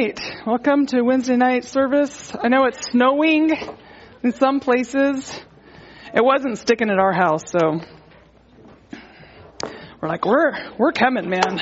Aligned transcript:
right. 0.00 0.20
Welcome 0.46 0.86
to 0.86 1.02
Wednesday 1.02 1.36
night 1.36 1.64
service. 1.64 2.32
I 2.40 2.48
know 2.48 2.64
it's 2.64 2.90
snowing 2.90 3.50
in 4.22 4.32
some 4.32 4.60
places. 4.60 5.30
It 6.14 6.24
wasn't 6.24 6.56
sticking 6.58 6.88
at 6.88 6.98
our 6.98 7.12
house, 7.12 7.50
so 7.50 7.80
we're 10.00 10.08
like, 10.08 10.24
we're 10.24 10.52
we're 10.78 10.92
coming, 10.92 11.28
man. 11.28 11.60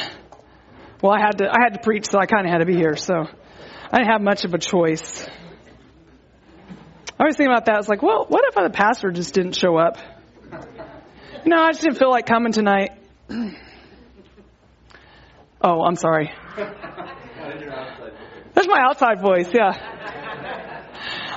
Well, 1.03 1.12
I 1.12 1.19
had 1.19 1.38
to 1.38 1.48
I 1.48 1.56
had 1.64 1.74
to 1.74 1.80
preach, 1.82 2.06
so 2.09 2.19
I 2.21 2.27
kind 2.27 2.46
of 2.46 2.53
had 2.53 2.59
to 2.59 2.66
be 2.66 2.77
here. 2.77 2.95
So 2.95 3.14
I 3.14 3.99
didn't 3.99 4.13
have 4.13 4.22
much 4.22 4.45
of 4.45 4.55
a 4.55 4.59
choice. 4.59 5.27
I 7.19 7.25
was 7.25 7.37
thinking 7.37 7.53
about 7.53 7.65
that. 7.65 7.75
I 7.75 7.79
was 7.79 7.89
like, 7.89 8.03
well, 8.03 8.25
what 8.29 8.45
if 8.47 8.55
the 8.55 8.71
pastor 8.71 9.11
just 9.11 9.35
didn't 9.35 9.57
show 9.57 9.77
up? 9.77 9.97
No, 11.45 11.61
I 11.61 11.73
just 11.73 11.83
didn't 11.83 11.99
feel 11.99 12.11
like 12.11 12.27
coming 12.27 12.53
tonight. 12.53 12.91
Oh, 15.61 15.83
I'm 15.83 15.97
sorry. 15.97 16.30
My 18.69 18.82
outside 18.82 19.23
voice, 19.23 19.48
yeah. 19.50 19.73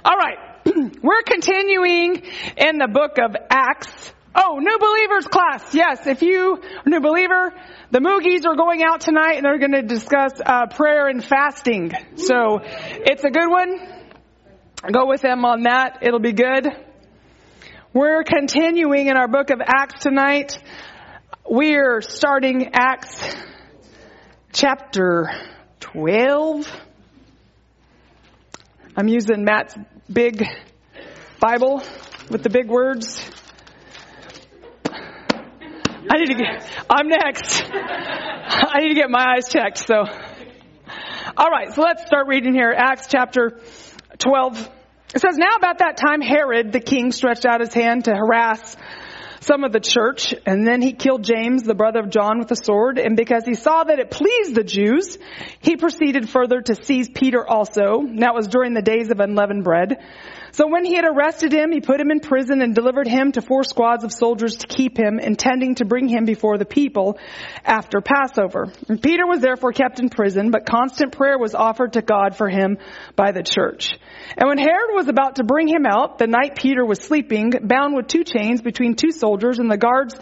All 0.03 0.17
right. 0.17 0.37
We're 1.01 1.23
continuing 1.23 2.23
in 2.57 2.77
the 2.77 2.89
book 2.91 3.17
of 3.23 3.37
Acts. 3.49 4.13
Oh, 4.35 4.59
new 4.59 4.77
believers 4.77 5.27
class. 5.27 5.73
Yes, 5.73 6.07
if 6.07 6.23
you 6.23 6.59
new 6.85 6.99
believer, 6.99 7.53
the 7.89 7.99
Moogies 7.99 8.45
are 8.45 8.57
going 8.57 8.83
out 8.83 8.99
tonight 8.99 9.37
and 9.37 9.45
they're 9.45 9.59
going 9.59 9.71
to 9.71 9.81
discuss 9.81 10.33
uh, 10.45 10.67
prayer 10.67 11.07
and 11.07 11.23
fasting. 11.23 11.93
So 12.15 12.59
it's 12.63 13.23
a 13.23 13.29
good 13.29 13.49
one. 13.49 13.79
Go 14.91 15.07
with 15.07 15.21
them 15.21 15.45
on 15.45 15.63
that. 15.63 15.99
It'll 16.01 16.19
be 16.19 16.33
good. 16.33 16.67
We're 17.93 18.23
continuing 18.25 19.07
in 19.07 19.15
our 19.15 19.29
book 19.29 19.51
of 19.51 19.61
Acts 19.65 20.01
tonight. 20.03 20.61
We're 21.49 22.01
starting 22.01 22.71
Acts 22.73 23.35
chapter 24.51 25.29
12. 25.79 26.67
I'm 28.95 29.07
using 29.07 29.45
Matt's 29.45 29.77
big 30.11 30.43
Bible 31.39 31.81
with 32.29 32.43
the 32.43 32.49
big 32.49 32.67
words. 32.67 33.23
I 34.85 36.17
need 36.17 36.27
to 36.27 36.35
get, 36.35 36.69
I'm 36.89 37.07
next. 37.07 37.63
I 37.71 38.79
need 38.81 38.89
to 38.89 38.95
get 38.95 39.09
my 39.09 39.35
eyes 39.35 39.47
checked, 39.49 39.77
so. 39.77 40.03
Alright, 41.39 41.73
so 41.73 41.81
let's 41.81 42.05
start 42.05 42.27
reading 42.27 42.53
here. 42.53 42.73
Acts 42.75 43.07
chapter 43.09 43.61
12. 44.17 44.69
It 45.15 45.21
says, 45.21 45.37
Now 45.37 45.55
about 45.57 45.77
that 45.79 45.95
time 45.95 46.19
Herod 46.19 46.73
the 46.73 46.81
king 46.81 47.13
stretched 47.13 47.45
out 47.45 47.61
his 47.61 47.73
hand 47.73 48.05
to 48.05 48.11
harass 48.13 48.75
some 49.41 49.63
of 49.63 49.71
the 49.71 49.79
church, 49.79 50.33
and 50.45 50.67
then 50.67 50.81
he 50.81 50.93
killed 50.93 51.23
James, 51.23 51.63
the 51.63 51.73
brother 51.73 51.99
of 51.99 52.09
John, 52.09 52.39
with 52.39 52.51
a 52.51 52.55
sword, 52.55 52.99
and 52.99 53.17
because 53.17 53.43
he 53.43 53.55
saw 53.55 53.83
that 53.83 53.99
it 53.99 54.11
pleased 54.11 54.55
the 54.55 54.63
Jews, 54.63 55.17
he 55.59 55.77
proceeded 55.77 56.29
further 56.29 56.61
to 56.61 56.75
seize 56.75 57.09
Peter 57.09 57.45
also. 57.45 58.05
That 58.17 58.35
was 58.35 58.47
during 58.47 58.73
the 58.73 58.83
days 58.83 59.09
of 59.09 59.19
unleavened 59.19 59.63
bread. 59.63 59.97
So 60.53 60.67
when 60.67 60.83
he 60.85 60.95
had 60.95 61.05
arrested 61.05 61.53
him, 61.53 61.71
he 61.71 61.79
put 61.79 61.99
him 61.99 62.11
in 62.11 62.19
prison 62.19 62.61
and 62.61 62.75
delivered 62.75 63.07
him 63.07 63.31
to 63.33 63.41
four 63.41 63.63
squads 63.63 64.03
of 64.03 64.11
soldiers 64.11 64.57
to 64.57 64.67
keep 64.67 64.97
him, 64.97 65.19
intending 65.19 65.75
to 65.75 65.85
bring 65.85 66.07
him 66.07 66.25
before 66.25 66.57
the 66.57 66.65
people 66.65 67.17
after 67.63 68.01
Passover. 68.01 68.71
And 68.89 69.01
Peter 69.01 69.25
was 69.25 69.41
therefore 69.41 69.71
kept 69.71 69.99
in 69.99 70.09
prison, 70.09 70.51
but 70.51 70.65
constant 70.65 71.13
prayer 71.13 71.37
was 71.37 71.55
offered 71.55 71.93
to 71.93 72.01
God 72.01 72.35
for 72.35 72.49
him 72.49 72.77
by 73.15 73.31
the 73.31 73.43
church. 73.43 73.97
And 74.37 74.47
when 74.47 74.57
Herod 74.57 74.91
was 74.93 75.07
about 75.07 75.37
to 75.37 75.43
bring 75.43 75.67
him 75.67 75.85
out, 75.85 76.17
the 76.17 76.27
night 76.27 76.55
Peter 76.55 76.85
was 76.85 76.99
sleeping, 76.99 77.51
bound 77.63 77.95
with 77.95 78.07
two 78.07 78.23
chains 78.23 78.61
between 78.61 78.95
two 78.95 79.11
soldiers, 79.11 79.59
and 79.59 79.71
the 79.71 79.77
guards 79.77 80.15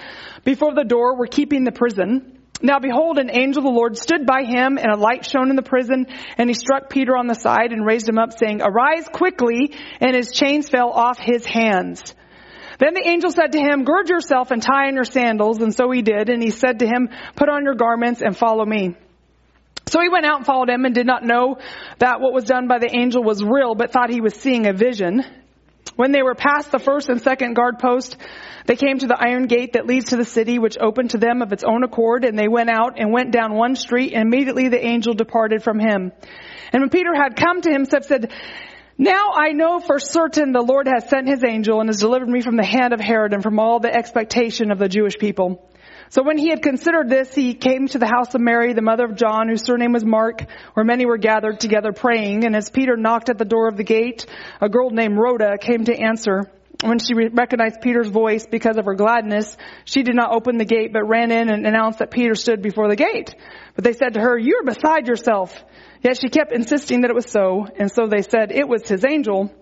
before 0.44 0.74
the 0.74 0.84
door 0.84 1.18
were 1.18 1.28
keeping 1.28 1.64
the 1.64 1.72
prison. 1.72 2.39
Now 2.62 2.80
behold, 2.80 3.18
an 3.18 3.30
angel 3.32 3.60
of 3.60 3.72
the 3.72 3.78
Lord 3.78 3.98
stood 3.98 4.26
by 4.26 4.44
him 4.44 4.78
and 4.78 4.92
a 4.92 4.98
light 4.98 5.26
shone 5.26 5.50
in 5.50 5.56
the 5.56 5.62
prison 5.62 6.08
and 6.38 6.50
he 6.50 6.54
struck 6.54 6.90
Peter 6.90 7.16
on 7.16 7.28
the 7.28 7.36
side 7.36 7.72
and 7.72 7.86
raised 7.86 8.10
him 8.10 8.20
up 8.20 8.38
saying, 8.38 8.62
arise 8.62 9.08
quickly 9.08 9.74
and 10.02 10.16
his 10.16 10.32
chains 10.32 10.68
fell 10.68 10.90
off 10.90 11.18
his 11.18 11.46
hands. 11.46 12.14
Then 12.80 12.94
the 12.94 13.08
angel 13.08 13.32
said 13.32 13.52
to 13.54 13.60
him, 13.60 13.84
gird 13.84 14.10
yourself 14.10 14.52
and 14.52 14.62
tie 14.62 14.88
on 14.88 14.96
your 14.96 15.04
sandals. 15.04 15.62
And 15.62 15.76
so 15.76 15.92
he 15.92 16.02
did. 16.02 16.30
And 16.30 16.42
he 16.42 16.50
said 16.50 16.80
to 16.80 16.88
him, 16.88 17.10
put 17.36 17.50
on 17.50 17.66
your 17.66 17.76
garments 17.76 18.22
and 18.22 18.36
follow 18.36 18.66
me. 18.66 18.96
So 19.88 20.00
he 20.02 20.08
went 20.08 20.26
out 20.26 20.38
and 20.38 20.46
followed 20.46 20.70
him 20.70 20.86
and 20.86 20.96
did 20.96 21.06
not 21.06 21.24
know 21.24 21.58
that 21.98 22.22
what 22.22 22.34
was 22.34 22.46
done 22.46 22.68
by 22.68 22.80
the 22.80 22.96
angel 22.96 23.24
was 23.24 23.44
real, 23.44 23.76
but 23.76 23.92
thought 23.92 24.10
he 24.10 24.22
was 24.22 24.36
seeing 24.36 24.68
a 24.68 24.74
vision. 24.74 25.24
When 25.96 26.12
they 26.12 26.24
were 26.24 26.36
past 26.36 26.72
the 26.72 26.80
first 26.80 27.10
and 27.10 27.22
second 27.22 27.56
guard 27.56 27.80
post, 27.80 28.16
they 28.70 28.76
came 28.76 29.00
to 29.00 29.08
the 29.08 29.18
iron 29.20 29.48
gate 29.48 29.74
that 29.74 29.88
leads 29.88 30.12
to 30.12 30.16
the 30.16 30.24
city, 30.24 30.60
which 30.60 30.78
opened 30.80 31.10
to 31.10 31.18
them 31.18 31.42
of 31.42 31.52
its 31.52 31.64
own 31.64 31.84
accord, 31.84 32.24
and 32.24 32.38
they 32.38 32.48
went 32.48 32.70
out 32.70 33.00
and 33.00 33.12
went 33.12 33.32
down 33.32 33.56
one 33.56 33.76
street, 33.76 34.14
and 34.14 34.22
immediately 34.22 34.70
the 34.70 34.86
angel 34.86 35.16
departed 35.16 35.64
from 35.64 35.80
him. 35.80 36.12
And 36.72 36.84
when 36.84 36.92
Peter 36.92 37.16
had 37.16 37.36
come 37.36 37.62
to 37.62 37.72
himself, 37.72 38.04
said, 38.04 38.32
now 38.96 39.32
I 39.34 39.54
know 39.54 39.80
for 39.80 39.98
certain 39.98 40.52
the 40.52 40.62
Lord 40.62 40.88
has 40.88 41.10
sent 41.10 41.28
his 41.28 41.44
angel 41.44 41.80
and 41.80 41.90
has 41.90 41.98
delivered 41.98 42.30
me 42.30 42.42
from 42.42 42.58
the 42.58 42.64
hand 42.64 42.94
of 42.94 43.00
Herod 43.00 43.34
and 43.34 43.42
from 43.42 43.58
all 43.58 43.80
the 43.80 43.92
expectation 43.92 44.70
of 44.70 44.78
the 44.78 44.88
Jewish 44.88 45.18
people. 45.18 45.68
So 46.10 46.22
when 46.22 46.38
he 46.38 46.50
had 46.50 46.62
considered 46.62 47.10
this, 47.10 47.34
he 47.34 47.56
came 47.56 47.88
to 47.88 47.98
the 47.98 48.06
house 48.06 48.36
of 48.36 48.42
Mary, 48.42 48.74
the 48.74 48.84
mother 48.84 49.06
of 49.06 49.16
John, 49.16 49.50
whose 49.50 49.66
surname 49.66 49.94
was 49.94 50.06
Mark, 50.06 50.46
where 50.76 50.86
many 50.86 51.08
were 51.08 51.18
gathered 51.18 51.60
together 51.60 51.92
praying. 51.92 52.46
And 52.46 52.56
as 52.56 52.70
Peter 52.70 52.96
knocked 52.96 53.30
at 53.30 53.40
the 53.40 53.46
door 53.46 53.68
of 53.68 53.78
the 53.78 53.84
gate, 53.84 54.28
a 54.62 54.70
girl 54.70 54.92
named 54.92 55.18
Rhoda 55.18 55.58
came 55.58 55.86
to 55.86 56.00
answer. 56.00 56.52
When 56.82 56.98
she 57.00 57.14
recognized 57.14 57.82
Peter's 57.82 58.08
voice 58.08 58.48
because 58.50 58.78
of 58.78 58.86
her 58.86 58.94
gladness, 58.94 59.58
she 59.84 60.02
did 60.02 60.16
not 60.16 60.32
open 60.32 60.58
the 60.58 60.66
gate, 60.66 60.94
but 60.94 61.04
ran 61.04 61.30
in 61.30 61.50
and 61.50 61.68
announced 61.68 62.00
that 62.00 62.10
Peter 62.10 62.36
stood 62.36 62.62
before 62.62 62.88
the 62.88 62.96
gate. 62.96 63.36
But 63.76 63.84
they 63.84 63.92
said 63.92 64.14
to 64.14 64.22
her, 64.22 64.38
you're 64.38 64.64
beside 64.64 65.08
yourself. 65.08 65.54
Yet 66.02 66.22
she 66.22 66.30
kept 66.30 66.54
insisting 66.54 67.02
that 67.02 67.10
it 67.10 67.16
was 67.16 67.30
so, 67.30 67.68
and 67.78 67.92
so 67.92 68.08
they 68.08 68.22
said 68.22 68.54
it 68.54 68.68
was 68.68 68.88
his 68.88 69.04
angel. 69.04 69.54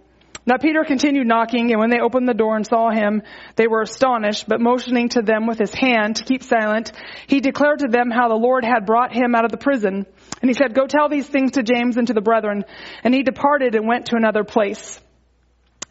Now 0.45 0.57
Peter 0.61 0.83
continued 0.85 1.25
knocking, 1.25 1.71
and 1.71 1.79
when 1.79 1.89
they 1.89 1.99
opened 1.99 2.29
the 2.29 2.35
door 2.35 2.55
and 2.55 2.65
saw 2.65 2.91
him, 2.91 3.23
they 3.55 3.67
were 3.67 3.81
astonished, 3.81 4.47
but 4.47 4.61
motioning 4.61 5.09
to 5.09 5.23
them 5.23 5.47
with 5.47 5.57
his 5.57 5.73
hand 5.73 6.17
to 6.17 6.23
keep 6.23 6.43
silent, 6.43 6.91
he 7.25 7.39
declared 7.39 7.79
to 7.79 7.87
them 7.87 8.11
how 8.11 8.29
the 8.29 8.35
Lord 8.35 8.63
had 8.63 8.85
brought 8.85 9.13
him 9.13 9.33
out 9.33 9.43
of 9.43 9.51
the 9.51 9.57
prison. 9.57 10.05
And 10.41 10.49
he 10.49 10.53
said, 10.53 10.75
go 10.75 10.85
tell 10.85 11.09
these 11.09 11.27
things 11.27 11.53
to 11.53 11.63
James 11.63 11.97
and 11.97 12.05
to 12.07 12.13
the 12.13 12.21
brethren. 12.21 12.63
And 13.03 13.13
he 13.13 13.23
departed 13.23 13.73
and 13.73 13.87
went 13.87 14.05
to 14.07 14.15
another 14.15 14.43
place. 14.43 15.01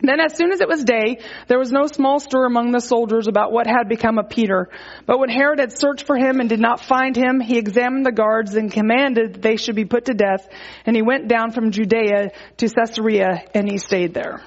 Then 0.00 0.20
as 0.20 0.36
soon 0.36 0.52
as 0.52 0.60
it 0.60 0.68
was 0.68 0.84
day, 0.84 1.20
there 1.48 1.58
was 1.58 1.72
no 1.72 1.86
small 1.86 2.20
stir 2.20 2.44
among 2.44 2.70
the 2.70 2.80
soldiers 2.80 3.28
about 3.28 3.50
what 3.50 3.66
had 3.66 3.88
become 3.88 4.18
of 4.18 4.28
Peter. 4.28 4.68
But 5.06 5.18
when 5.18 5.30
Herod 5.30 5.58
had 5.58 5.78
searched 5.78 6.06
for 6.06 6.16
him 6.16 6.38
and 6.40 6.50
did 6.50 6.60
not 6.60 6.80
find 6.80 7.16
him, 7.16 7.40
he 7.40 7.56
examined 7.56 8.04
the 8.04 8.12
guards 8.12 8.54
and 8.54 8.70
commanded 8.70 9.34
that 9.34 9.42
they 9.42 9.56
should 9.56 9.74
be 9.74 9.86
put 9.86 10.06
to 10.06 10.14
death. 10.14 10.46
And 10.84 10.94
he 10.94 11.00
went 11.00 11.28
down 11.28 11.52
from 11.52 11.70
Judea 11.70 12.30
to 12.58 12.68
Caesarea 12.68 13.44
and 13.54 13.70
he 13.70 13.78
stayed 13.78 14.12
there. 14.12 14.42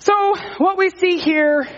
So 0.00 0.34
what 0.58 0.76
we 0.76 0.90
see 0.90 1.18
here, 1.18 1.68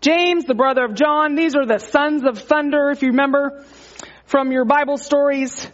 James, 0.00 0.46
the 0.46 0.54
brother 0.54 0.84
of 0.84 0.94
John, 0.94 1.34
these 1.34 1.54
are 1.54 1.66
the 1.66 1.78
sons 1.78 2.24
of 2.24 2.38
thunder, 2.38 2.90
if 2.90 3.02
you 3.02 3.08
remember 3.08 3.64
from 4.24 4.52
your 4.52 4.64
Bible 4.64 4.96
stories. 4.96 5.66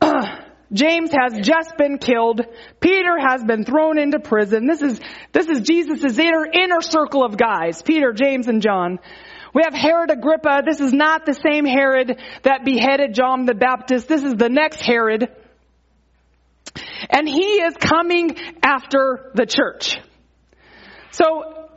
James 0.72 1.10
has 1.12 1.38
just 1.40 1.76
been 1.78 1.98
killed. 1.98 2.42
Peter 2.80 3.16
has 3.18 3.42
been 3.42 3.64
thrown 3.64 3.98
into 3.98 4.18
prison. 4.18 4.66
This 4.66 4.82
is, 4.82 5.00
this 5.32 5.48
is 5.48 5.60
Jesus' 5.60 6.18
inner, 6.18 6.46
inner 6.46 6.82
circle 6.82 7.24
of 7.24 7.36
guys. 7.36 7.80
Peter, 7.80 8.12
James, 8.12 8.48
and 8.48 8.60
John. 8.60 8.98
We 9.54 9.62
have 9.64 9.72
Herod 9.72 10.10
Agrippa. 10.10 10.62
This 10.66 10.80
is 10.80 10.92
not 10.92 11.24
the 11.24 11.32
same 11.32 11.64
Herod 11.64 12.20
that 12.42 12.64
beheaded 12.64 13.14
John 13.14 13.46
the 13.46 13.54
Baptist. 13.54 14.08
This 14.08 14.22
is 14.22 14.34
the 14.34 14.50
next 14.50 14.82
Herod. 14.82 15.28
And 17.08 17.26
he 17.26 17.62
is 17.62 17.74
coming 17.78 18.36
after 18.62 19.30
the 19.34 19.46
church. 19.46 19.98
So, 21.12 21.70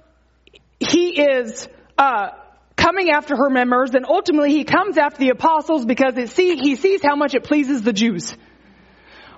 he 0.79 1.21
is, 1.21 1.67
uh, 1.97 2.31
coming 2.75 3.11
after 3.11 3.37
her 3.37 3.49
members 3.49 3.93
and 3.93 4.05
ultimately 4.07 4.51
he 4.51 4.63
comes 4.63 4.97
after 4.97 5.19
the 5.19 5.29
apostles 5.29 5.85
because 5.85 6.15
see, 6.31 6.55
he 6.55 6.75
sees 6.75 7.01
how 7.03 7.15
much 7.15 7.35
it 7.35 7.43
pleases 7.43 7.83
the 7.83 7.93
Jews. 7.93 8.35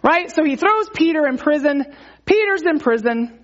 Right? 0.04 0.30
So 0.32 0.44
he 0.44 0.58
throws 0.58 0.90
Peter 0.94 1.26
in 1.28 1.38
prison. 1.38 1.86
Peter's 2.26 2.64
in 2.64 2.80
prison. 2.80 3.40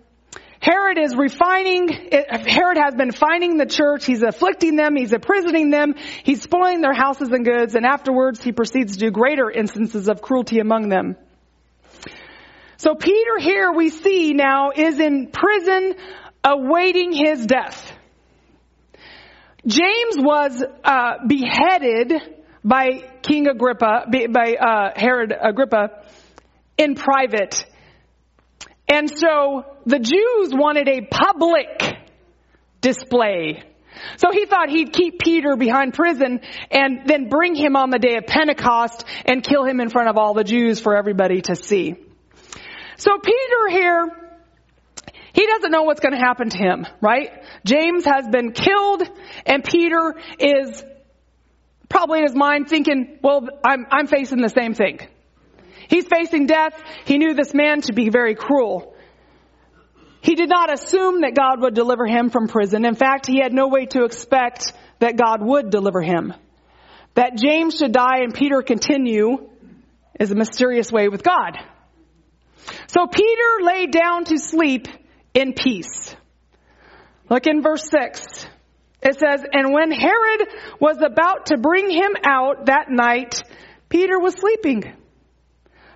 Herod 0.62 0.98
is 1.00 1.16
refining, 1.16 1.88
Herod 1.88 2.78
has 2.83 2.94
been 2.94 3.13
finding 3.13 3.56
the 3.56 3.66
church, 3.66 4.06
he's 4.06 4.22
afflicting 4.22 4.75
them, 4.75 4.98
he's 4.98 5.13
imprisoning 5.13 5.69
them, 5.69 5.95
he's 6.24 6.42
spoiling 6.42 6.81
their 6.81 6.94
houses 6.94 7.30
and 7.30 7.45
goods, 7.45 7.75
and 7.75 7.86
afterwards 7.86 8.44
he 8.44 8.51
proceeds 8.51 8.94
to 8.94 9.00
do 9.00 9.10
greater 9.10 9.50
instances 9.50 10.10
of 10.10 10.22
cruelty 10.22 10.60
among 10.60 10.89
them. 10.89 11.16
So 12.75 12.94
Peter 12.95 13.39
here 13.39 13.72
we 13.72 13.89
see 13.89 14.33
now 14.33 14.72
is 14.75 15.00
in 15.00 15.31
prison 15.31 15.95
awaiting 16.44 17.13
his 17.13 17.45
death. 17.45 17.94
James 19.66 20.16
was 20.18 20.62
uh, 20.83 21.25
beheaded 21.25 22.13
by 22.63 23.10
King 23.22 23.48
Agrippa, 23.48 24.06
by 24.30 24.56
uh, 24.56 24.92
Herod 24.95 25.33
Agrippa, 25.42 25.99
in 26.80 26.96
private. 26.96 27.66
And 28.88 29.10
so 29.10 29.66
the 29.86 30.00
Jews 30.00 30.52
wanted 30.52 30.88
a 30.88 31.02
public 31.02 31.96
display. 32.81 33.64
So 34.18 34.31
he 34.31 34.46
thought 34.46 34.70
he'd 34.70 34.94
keep 34.94 35.20
Peter 35.20 35.58
behind 35.58 35.94
prison 35.94 36.40
and 36.72 37.02
then 37.06 37.28
bring 37.28 37.54
him 37.54 37.76
on 37.76 37.90
the 37.90 38.00
day 38.00 38.16
of 38.16 38.26
Pentecost 38.26 39.04
and 39.26 39.44
kill 39.44 39.66
him 39.66 39.81
in 39.81 39.90
front 39.90 40.10
of 40.10 40.18
all 40.18 40.34
the 40.34 40.46
Jews 40.46 40.80
for 40.80 40.96
everybody 40.96 41.42
to 41.42 41.56
see. 41.56 41.96
So 42.96 43.12
Peter 43.22 43.70
here, 43.70 44.08
he 45.34 45.46
doesn't 45.46 45.72
know 45.72 45.84
what's 45.84 46.00
going 46.00 46.14
to 46.14 46.20
happen 46.20 46.50
to 46.50 46.58
him, 46.58 46.88
right? 47.02 47.30
James 47.66 48.06
has 48.06 48.28
been 48.28 48.54
killed 48.54 49.04
and 49.46 49.64
Peter 49.64 50.16
is 50.40 50.84
probably 51.90 52.20
in 52.20 52.26
his 52.26 52.36
mind 52.36 52.70
thinking, 52.70 53.20
well, 53.22 53.48
I'm, 53.66 53.86
I'm 53.92 54.08
facing 54.08 54.42
the 54.42 54.50
same 54.50 54.74
thing. 54.74 55.00
He's 55.89 56.06
facing 56.06 56.45
death. 56.45 56.80
He 57.06 57.18
knew 57.18 57.33
this 57.33 57.53
man 57.53 57.81
to 57.81 57.94
be 57.94 58.09
very 58.09 58.36
cruel. 58.36 58.95
He 60.21 60.36
did 60.36 60.50
not 60.50 60.71
assume 60.71 61.21
that 61.21 61.33
God 61.36 61.62
would 61.62 61.74
deliver 61.74 62.06
him 62.06 62.30
from 62.30 62.47
prison. 62.47 62.86
In 62.86 62.95
fact, 62.95 63.25
he 63.25 63.39
had 63.39 63.53
no 63.53 63.68
way 63.68 63.86
to 63.88 64.03
expect 64.03 64.74
that 65.00 65.18
God 65.18 65.41
would 65.41 65.69
deliver 65.69 66.01
him. 66.01 66.33
That 67.15 67.38
James 67.38 67.77
should 67.77 67.91
die 67.91 68.19
and 68.19 68.33
Peter 68.33 68.62
continue 68.62 69.50
is 70.19 70.31
a 70.31 70.36
mysterious 70.36 70.91
way 70.91 71.07
with 71.07 71.24
God. 71.24 71.57
So 72.88 73.07
Peter 73.07 73.63
lay 73.63 73.88
down 73.88 74.25
to 74.25 74.38
sleep 74.38 74.88
in 75.33 75.53
peace. 75.53 76.15
Look 77.30 77.47
in 77.47 77.62
verse 77.62 77.89
6. 77.89 78.47
It 79.01 79.18
says, 79.18 79.44
And 79.51 79.74
when 79.74 79.92
Herod 79.92 80.47
was 80.80 80.97
about 81.01 81.47
to 81.47 81.57
bring 81.57 81.89
him 81.89 82.12
out 82.25 82.65
that 82.65 82.89
night, 82.89 83.42
Peter 83.88 84.19
was 84.19 84.33
sleeping, 84.33 84.83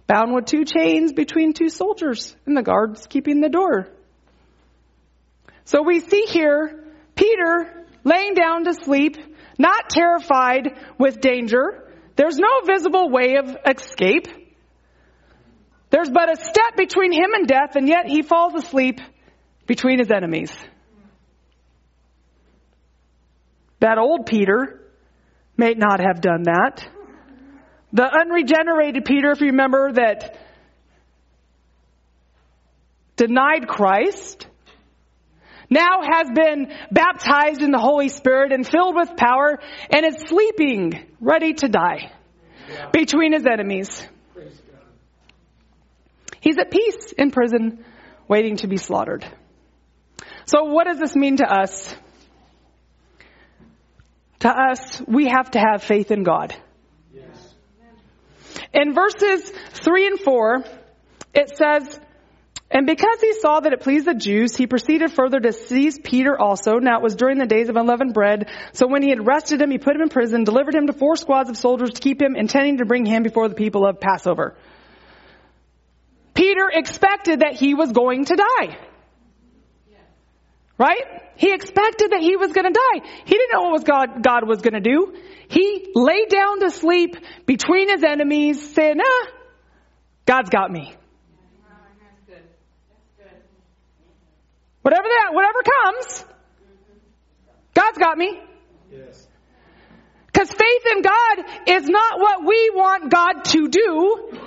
bound 0.08 0.34
with 0.34 0.46
two 0.46 0.66
chains 0.66 1.14
between 1.14 1.54
two 1.54 1.70
soldiers, 1.70 2.36
and 2.46 2.56
the 2.56 2.62
guards 2.62 3.08
keeping 3.08 3.42
the 3.42 3.50
door. 3.50 3.88
So 5.66 5.82
we 5.82 6.00
see 6.00 6.26
here 6.28 6.84
Peter 7.16 7.86
laying 8.04 8.34
down 8.34 8.66
to 8.66 8.74
sleep, 8.74 9.18
not 9.58 9.90
terrified 9.90 10.78
with 10.98 11.22
danger. 11.22 11.92
There's 12.16 12.38
no 12.38 12.62
visible 12.66 13.10
way 13.10 13.38
of 13.38 13.56
escape. 13.66 14.28
There's 15.90 16.10
but 16.10 16.32
a 16.32 16.36
step 16.36 16.76
between 16.76 17.12
him 17.12 17.34
and 17.34 17.48
death, 17.48 17.76
and 17.76 17.88
yet 17.88 18.08
he 18.08 18.24
falls 18.24 18.56
asleep 18.56 19.00
between 19.68 20.00
his 20.00 20.12
enemies. 20.12 20.52
That 23.80 23.98
old 23.98 24.26
Peter 24.26 24.82
may 25.56 25.74
not 25.74 26.00
have 26.00 26.22
done 26.22 26.44
that. 26.44 26.88
The 27.94 28.04
unregenerated 28.04 29.06
Peter, 29.06 29.32
if 29.32 29.40
you 29.40 29.48
remember, 29.48 29.94
that 29.94 30.40
denied 33.16 33.68
Christ, 33.68 34.48
now 35.70 36.02
has 36.02 36.28
been 36.34 36.74
baptized 36.92 37.62
in 37.62 37.72
the 37.72 37.80
Holy 37.80 38.10
Spirit 38.10 38.52
and 38.52 38.68
filled 38.68 38.96
with 38.96 39.16
power 39.16 39.60
and 39.92 40.06
is 40.06 40.24
sleeping, 40.28 41.06
ready 41.22 41.54
to 41.54 41.68
die 41.68 42.12
yeah. 42.68 42.90
between 42.92 43.34
his 43.34 43.46
enemies. 43.46 44.04
He's 46.42 46.58
at 46.58 46.72
peace 46.72 47.14
in 47.18 47.32
prison, 47.32 47.86
waiting 48.28 48.58
to 48.58 48.68
be 48.68 48.78
slaughtered. 48.78 49.26
So 50.46 50.66
what 50.66 50.86
does 50.88 51.00
this 51.00 51.16
mean 51.16 51.38
to 51.38 51.46
us? 51.46 51.96
To 54.40 54.50
us, 54.50 55.02
we 55.08 55.28
have 55.28 55.52
to 55.52 55.60
have 55.60 55.84
faith 55.84 56.12
in 56.12 56.24
God. 56.24 56.54
In 58.74 58.94
verses 58.94 59.52
3 59.84 60.08
and 60.08 60.20
4, 60.20 60.64
it 61.34 61.56
says, 61.56 62.00
and 62.74 62.88
because 62.88 63.22
he 63.22 63.34
saw 63.40 63.60
that 63.60 63.72
it 63.72 63.82
pleased 63.82 64.08
the 64.08 64.16
Jews, 64.16 64.56
he 64.56 64.66
proceeded 64.66 65.12
further 65.12 65.40
to 65.40 65.54
seize 65.54 66.00
Peter 66.00 66.40
also. 66.40 66.80
Now 66.80 66.98
it 66.98 67.04
was 67.04 67.16
during 67.16 67.38
the 67.38 67.46
days 67.46 67.70
of 67.70 67.76
unleavened 67.76 68.16
bread. 68.16 68.50
So 68.72 68.88
when 68.88 69.04
he 69.04 69.10
had 69.10 69.20
arrested 69.20 69.62
him, 69.62 69.70
he 69.70 69.78
put 69.78 69.96
him 69.96 70.02
in 70.02 70.10
prison, 70.10 70.44
delivered 70.44 70.74
him 70.74 70.88
to 70.88 70.94
four 70.94 71.16
squads 71.16 71.52
of 71.52 71.58
soldiers 71.58 71.92
to 71.92 72.02
keep 72.02 72.20
him, 72.20 72.36
intending 72.36 72.78
to 72.78 72.86
bring 72.86 73.06
him 73.06 73.22
before 73.22 73.48
the 73.48 73.54
people 73.54 73.86
of 73.86 74.00
Passover. 74.00 74.56
Peter 76.34 76.68
expected 76.74 77.42
that 77.42 77.54
he 77.54 77.76
was 77.76 77.92
going 77.92 78.26
to 78.26 78.36
die. 78.36 78.78
Right? 80.80 81.04
He 81.36 81.54
expected 81.54 82.12
that 82.12 82.22
he 82.22 82.36
was 82.36 82.52
going 82.54 82.74
to 82.74 82.74
die. 82.74 83.08
He 83.26 83.36
didn't 83.36 83.52
know 83.54 83.70
what 83.70 83.86
God, 83.86 84.24
God 84.24 84.48
was 84.48 84.62
going 84.62 84.74
to 84.74 84.82
do. 84.82 85.14
He 85.54 85.92
lay 85.94 86.26
down 86.26 86.62
to 86.62 86.72
sleep 86.72 87.16
between 87.46 87.88
his 87.88 88.04
enemies 88.04 88.74
saying, 88.74 88.98
ah, 89.00 89.28
God's 90.26 90.50
got 90.50 90.72
me. 90.72 90.96
Whatever 94.82 95.08
that, 95.08 95.34
whatever 95.34 95.60
comes, 95.64 96.26
God's 97.76 97.98
got 98.00 98.18
me. 98.18 98.42
Yes. 98.92 99.28
Because 100.26 100.50
faith 100.50 100.82
in 100.92 101.02
God 101.04 101.46
is 101.68 101.88
not 101.88 102.20
what 102.20 102.46
we 102.46 102.72
want 102.74 103.12
God 103.12 103.44
to 103.46 103.68
do. 103.70 104.40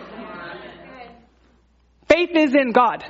Faith 2.09 2.31
is 2.35 2.55
in 2.55 2.73
God. 2.73 3.05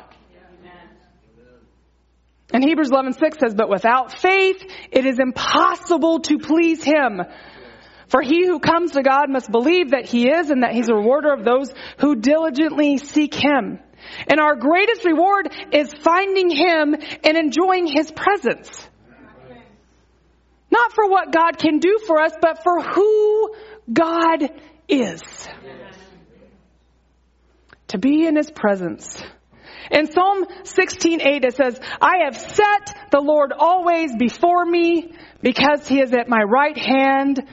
And 2.52 2.62
Hebrews 2.62 2.90
11:6 2.90 3.38
says, 3.38 3.54
"But 3.54 3.68
without 3.68 4.12
faith, 4.12 4.64
it 4.92 5.04
is 5.04 5.18
impossible 5.18 6.20
to 6.20 6.38
please 6.38 6.84
Him. 6.84 7.22
For 8.08 8.22
he 8.22 8.46
who 8.46 8.60
comes 8.60 8.92
to 8.92 9.02
God 9.02 9.30
must 9.30 9.50
believe 9.50 9.90
that 9.90 10.06
He 10.06 10.28
is 10.28 10.50
and 10.50 10.62
that 10.62 10.72
He's 10.72 10.88
a 10.88 10.94
rewarder 10.94 11.32
of 11.32 11.44
those 11.44 11.72
who 11.98 12.14
diligently 12.16 12.98
seek 12.98 13.34
Him." 13.34 13.80
And 14.28 14.38
our 14.38 14.54
greatest 14.54 15.04
reward 15.04 15.52
is 15.72 15.92
finding 15.92 16.50
Him 16.50 16.94
and 17.24 17.36
enjoying 17.36 17.86
His 17.88 18.10
presence. 18.10 18.88
Not 20.70 20.92
for 20.92 21.08
what 21.08 21.32
God 21.32 21.58
can 21.58 21.78
do 21.78 21.98
for 22.06 22.20
us, 22.20 22.32
but 22.40 22.62
for 22.62 22.80
who 22.82 23.54
God 23.92 24.50
is. 24.88 25.22
To 27.88 27.98
be 27.98 28.26
in 28.26 28.36
His 28.36 28.50
presence. 28.50 29.20
In 29.90 30.10
Psalm 30.10 30.46
16:8 30.64 31.44
it 31.44 31.54
says, 31.54 31.80
"I 32.00 32.24
have 32.24 32.36
set 32.36 32.94
the 33.10 33.20
Lord 33.20 33.52
always 33.52 34.14
before 34.16 34.64
me 34.64 35.12
because 35.42 35.86
he 35.86 36.00
is 36.00 36.12
at 36.12 36.28
my 36.28 36.42
right 36.42 36.76
hand, 36.76 37.44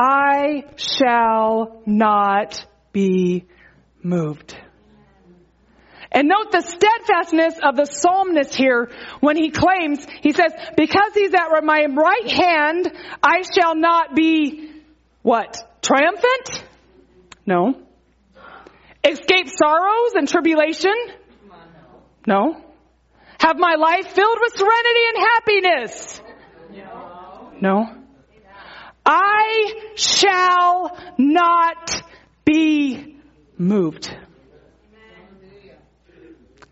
I 0.00 0.64
shall 0.76 1.82
not 1.84 2.64
be 2.92 3.44
moved." 4.02 4.56
And 6.12 6.26
note 6.26 6.50
the 6.50 6.62
steadfastness 6.62 7.60
of 7.62 7.76
the 7.76 7.84
psalmist 7.84 8.54
here 8.54 8.90
when 9.20 9.36
he 9.36 9.50
claims, 9.50 10.04
he 10.22 10.32
says, 10.32 10.52
because 10.76 11.14
he's 11.14 11.32
at 11.34 11.62
my 11.62 11.86
right 11.86 12.30
hand, 12.30 12.90
I 13.22 13.42
shall 13.42 13.76
not 13.76 14.16
be, 14.16 14.72
what? 15.22 15.56
Triumphant? 15.82 16.64
No. 17.46 17.74
Escape 19.04 19.48
sorrows 19.48 20.14
and 20.14 20.28
tribulation? 20.28 20.94
No. 22.26 22.60
Have 23.38 23.56
my 23.58 23.76
life 23.76 24.08
filled 24.08 24.38
with 24.40 24.56
serenity 24.56 25.00
and 25.14 25.26
happiness? 25.26 26.20
No. 26.72 27.52
No. 27.60 27.99
I 29.04 29.92
shall 29.94 30.96
not 31.18 32.02
be 32.44 33.16
moved. 33.56 34.14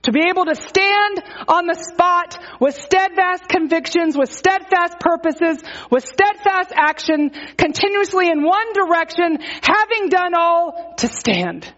To 0.02 0.12
be 0.12 0.28
able 0.30 0.46
to 0.46 0.54
stand 0.54 1.22
on 1.48 1.66
the 1.66 1.74
spot 1.74 2.38
with 2.60 2.74
steadfast 2.74 3.48
convictions, 3.48 4.16
with 4.16 4.32
steadfast 4.32 4.98
purposes, 5.00 5.62
with 5.90 6.06
steadfast 6.06 6.72
action, 6.74 7.30
continuously 7.58 8.30
in 8.30 8.42
one 8.42 8.72
direction, 8.72 9.38
having 9.60 10.08
done 10.08 10.32
all 10.34 10.94
to 10.98 11.08
stand. 11.08 11.70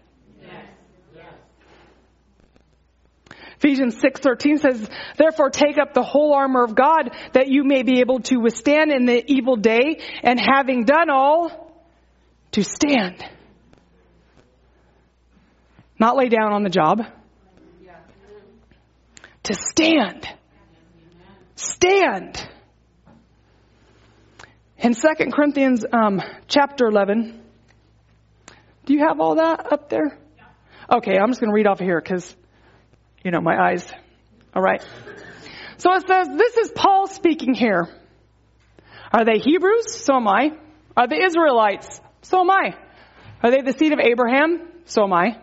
Ephesians 3.61 3.95
6:13 4.01 4.57
says, 4.57 4.89
"Therefore 5.17 5.51
take 5.51 5.77
up 5.77 5.93
the 5.93 6.01
whole 6.01 6.33
armor 6.33 6.63
of 6.63 6.73
God 6.73 7.11
that 7.33 7.47
you 7.47 7.63
may 7.63 7.83
be 7.83 7.99
able 7.99 8.19
to 8.21 8.37
withstand 8.37 8.91
in 8.91 9.05
the 9.05 9.23
evil 9.31 9.55
day, 9.55 9.99
and 10.23 10.39
having 10.39 10.83
done 10.83 11.11
all, 11.11 11.71
to 12.53 12.63
stand." 12.63 13.23
Not 15.99 16.17
lay 16.17 16.27
down 16.27 16.53
on 16.53 16.63
the 16.63 16.71
job. 16.71 17.05
To 19.43 19.53
stand. 19.53 20.27
Stand. 21.55 22.49
In 24.79 24.95
2 24.95 25.07
Corinthians 25.31 25.85
um, 25.93 26.19
chapter 26.47 26.87
11, 26.87 27.39
do 28.85 28.93
you 28.93 29.05
have 29.07 29.19
all 29.19 29.35
that 29.35 29.71
up 29.71 29.89
there? 29.89 30.17
Okay, 30.91 31.15
I'm 31.19 31.27
just 31.27 31.39
going 31.39 31.51
to 31.51 31.55
read 31.55 31.67
off 31.67 31.79
of 31.79 31.85
here 31.85 32.01
because 32.01 32.35
you 33.23 33.31
know, 33.31 33.41
my 33.41 33.57
eyes. 33.57 33.91
All 34.55 34.61
right. 34.61 34.83
So 35.77 35.93
it 35.93 36.07
says, 36.07 36.27
this 36.37 36.57
is 36.57 36.71
Paul 36.75 37.07
speaking 37.07 37.53
here. 37.53 37.87
Are 39.13 39.25
they 39.25 39.39
Hebrews? 39.39 40.03
So 40.03 40.15
am 40.15 40.27
I. 40.27 40.51
Are 40.95 41.07
they 41.07 41.23
Israelites? 41.23 41.99
So 42.21 42.41
am 42.41 42.49
I. 42.49 42.75
Are 43.43 43.51
they 43.51 43.61
the 43.61 43.73
seed 43.73 43.93
of 43.93 43.99
Abraham? 43.99 44.67
So 44.85 45.03
am 45.03 45.13
I. 45.13 45.37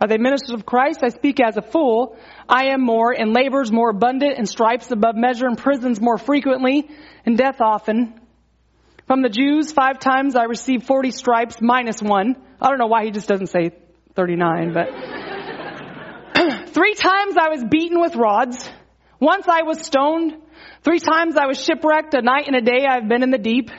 Are 0.00 0.08
they 0.08 0.18
ministers 0.18 0.54
of 0.54 0.66
Christ? 0.66 1.00
I 1.02 1.08
speak 1.08 1.40
as 1.40 1.56
a 1.56 1.62
fool. 1.62 2.16
I 2.48 2.66
am 2.66 2.82
more, 2.82 3.12
in 3.12 3.32
labors 3.32 3.72
more 3.72 3.90
abundant, 3.90 4.38
in 4.38 4.46
stripes 4.46 4.90
above 4.90 5.14
measure, 5.16 5.46
in 5.46 5.56
prisons 5.56 6.00
more 6.00 6.18
frequently, 6.18 6.90
in 7.24 7.36
death 7.36 7.60
often. 7.60 8.20
From 9.06 9.22
the 9.22 9.28
Jews, 9.28 9.72
five 9.72 9.98
times 9.98 10.36
I 10.36 10.44
received 10.44 10.86
40 10.86 11.10
stripes 11.10 11.56
minus 11.60 12.02
one. 12.02 12.36
I 12.60 12.68
don't 12.68 12.78
know 12.78 12.86
why 12.86 13.04
he 13.04 13.10
just 13.10 13.28
doesn't 13.28 13.48
say 13.48 13.70
39, 14.14 14.72
but. 14.72 15.23
Three 16.74 16.94
times 16.94 17.36
I 17.36 17.50
was 17.50 17.62
beaten 17.62 18.00
with 18.00 18.16
rods. 18.16 18.68
Once 19.20 19.46
I 19.48 19.62
was 19.62 19.78
stoned. 19.80 20.34
Three 20.82 20.98
times 20.98 21.36
I 21.36 21.46
was 21.46 21.62
shipwrecked. 21.62 22.14
A 22.14 22.20
night 22.20 22.48
and 22.48 22.56
a 22.56 22.60
day 22.60 22.84
I've 22.84 23.08
been 23.08 23.22
in 23.22 23.30
the 23.30 23.38
deep. 23.38 23.70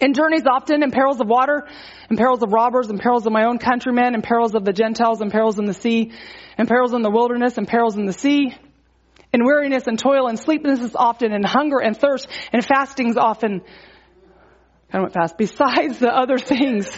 In 0.00 0.14
journeys 0.14 0.44
often, 0.46 0.84
in 0.84 0.92
perils 0.92 1.20
of 1.20 1.26
water, 1.26 1.66
in 2.08 2.16
perils 2.16 2.42
of 2.42 2.52
robbers, 2.52 2.88
in 2.88 2.98
perils 2.98 3.26
of 3.26 3.32
my 3.32 3.44
own 3.44 3.58
countrymen, 3.58 4.14
in 4.14 4.22
perils 4.22 4.54
of 4.54 4.64
the 4.64 4.72
Gentiles, 4.72 5.20
in 5.20 5.30
perils 5.30 5.58
in 5.58 5.64
the 5.64 5.74
sea, 5.74 6.12
in 6.56 6.66
perils 6.66 6.94
in 6.94 7.02
the 7.02 7.10
wilderness, 7.10 7.58
in 7.58 7.66
perils 7.66 7.98
in 7.98 8.06
the 8.06 8.12
sea, 8.12 8.54
in 9.34 9.44
weariness 9.44 9.88
and 9.88 9.98
toil 9.98 10.28
and 10.28 10.38
sleeplessness 10.38 10.94
often, 10.94 11.32
in 11.32 11.42
hunger 11.42 11.80
and 11.80 11.96
thirst, 11.96 12.28
and 12.52 12.64
fastings 12.64 13.16
often. 13.16 13.60
I 14.92 15.00
went 15.00 15.12
fast. 15.12 15.36
Besides 15.36 15.98
the 15.98 16.14
other 16.14 16.38
things, 16.52 16.88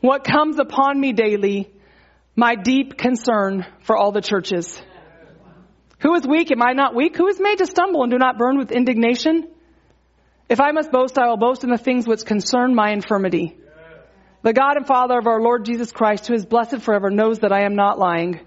what 0.00 0.24
comes 0.24 0.58
upon 0.58 1.00
me 1.00 1.12
daily, 1.12 1.70
my 2.38 2.54
deep 2.54 2.96
concern 2.96 3.66
for 3.82 3.96
all 3.96 4.12
the 4.12 4.20
churches. 4.20 4.80
Who 5.98 6.14
is 6.14 6.24
weak? 6.24 6.52
Am 6.52 6.62
I 6.62 6.72
not 6.72 6.94
weak? 6.94 7.16
Who 7.16 7.26
is 7.26 7.40
made 7.40 7.58
to 7.58 7.66
stumble 7.66 8.04
and 8.04 8.12
do 8.12 8.16
not 8.16 8.38
burn 8.38 8.58
with 8.58 8.70
indignation? 8.70 9.48
If 10.48 10.60
I 10.60 10.70
must 10.70 10.92
boast, 10.92 11.18
I 11.18 11.26
will 11.26 11.36
boast 11.36 11.64
in 11.64 11.70
the 11.70 11.76
things 11.76 12.06
which 12.06 12.24
concern 12.24 12.76
my 12.76 12.92
infirmity. 12.92 13.56
The 14.42 14.52
God 14.52 14.76
and 14.76 14.86
Father 14.86 15.18
of 15.18 15.26
our 15.26 15.40
Lord 15.40 15.64
Jesus 15.64 15.90
Christ, 15.90 16.28
who 16.28 16.34
is 16.34 16.46
blessed 16.46 16.78
forever, 16.78 17.10
knows 17.10 17.40
that 17.40 17.50
I 17.50 17.64
am 17.64 17.74
not 17.74 17.98
lying. 17.98 18.38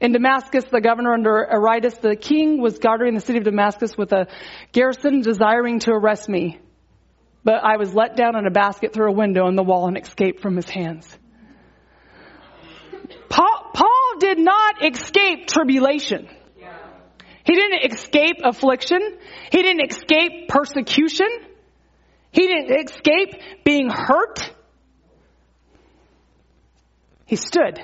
In 0.00 0.10
Damascus, 0.10 0.64
the 0.64 0.80
governor 0.80 1.14
under 1.14 1.46
Aretas 1.48 1.98
the 1.98 2.16
king 2.16 2.60
was 2.60 2.80
guarding 2.80 3.14
the 3.14 3.20
city 3.20 3.38
of 3.38 3.44
Damascus 3.44 3.96
with 3.96 4.10
a 4.10 4.26
garrison 4.72 5.20
desiring 5.20 5.78
to 5.80 5.92
arrest 5.92 6.28
me. 6.28 6.58
But 7.44 7.62
I 7.62 7.76
was 7.76 7.94
let 7.94 8.16
down 8.16 8.34
in 8.34 8.48
a 8.48 8.50
basket 8.50 8.92
through 8.92 9.12
a 9.12 9.14
window 9.14 9.46
in 9.46 9.54
the 9.54 9.62
wall 9.62 9.86
and 9.86 9.96
escaped 9.96 10.40
from 10.40 10.56
his 10.56 10.68
hands. 10.68 11.16
Did 14.18 14.38
not 14.38 14.84
escape 14.84 15.46
tribulation. 15.46 16.28
He 17.44 17.54
didn't 17.54 17.92
escape 17.92 18.36
affliction. 18.44 19.00
He 19.50 19.62
didn't 19.62 19.90
escape 19.90 20.48
persecution. 20.48 21.28
He 22.30 22.46
didn't 22.46 22.88
escape 22.88 23.40
being 23.64 23.90
hurt. 23.90 24.50
He 27.26 27.36
stood. 27.36 27.80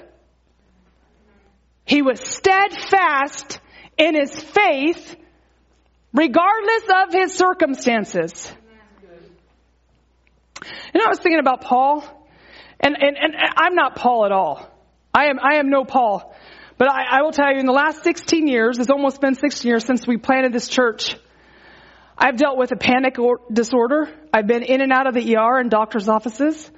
He 1.85 2.03
was 2.03 2.21
steadfast 2.21 3.61
in 3.97 4.15
his 4.15 4.39
faith 4.39 5.17
regardless 6.13 6.83
of 7.05 7.13
his 7.13 7.35
circumstances. 7.35 8.53
And 10.93 11.03
I 11.03 11.09
was 11.09 11.19
thinking 11.19 11.39
about 11.39 11.63
Paul, 11.63 12.03
and, 12.81 12.97
and, 12.99 13.17
and 13.17 13.35
I'm 13.57 13.75
not 13.75 13.97
Paul 13.97 14.25
at 14.25 14.33
all. 14.33 14.69
I 15.19 15.31
am, 15.31 15.41
I 15.41 15.57
am 15.57 15.69
no 15.69 15.85
Paul. 15.85 16.33
But 16.77 16.89
I, 16.89 17.19
I 17.19 17.23
will 17.23 17.33
tell 17.33 17.53
you, 17.53 17.59
in 17.59 17.67
the 17.67 17.73
last 17.73 18.05
16 18.05 18.47
years, 18.47 18.79
it's 18.79 18.89
almost 18.89 19.21
been 19.21 19.35
16 19.35 19.69
years 19.69 19.85
since 19.85 20.07
we 20.07 20.17
planted 20.17 20.53
this 20.53 20.69
church, 20.69 21.17
I've 22.17 22.37
dealt 22.37 22.57
with 22.57 22.71
a 22.71 22.77
panic 22.77 23.17
disorder. 23.53 24.09
I've 24.33 24.47
been 24.47 24.63
in 24.63 24.81
and 24.81 24.93
out 24.93 25.09
of 25.09 25.15
the 25.15 25.37
ER 25.37 25.59
and 25.59 25.71
doctor's 25.71 26.09
offices. 26.09 26.71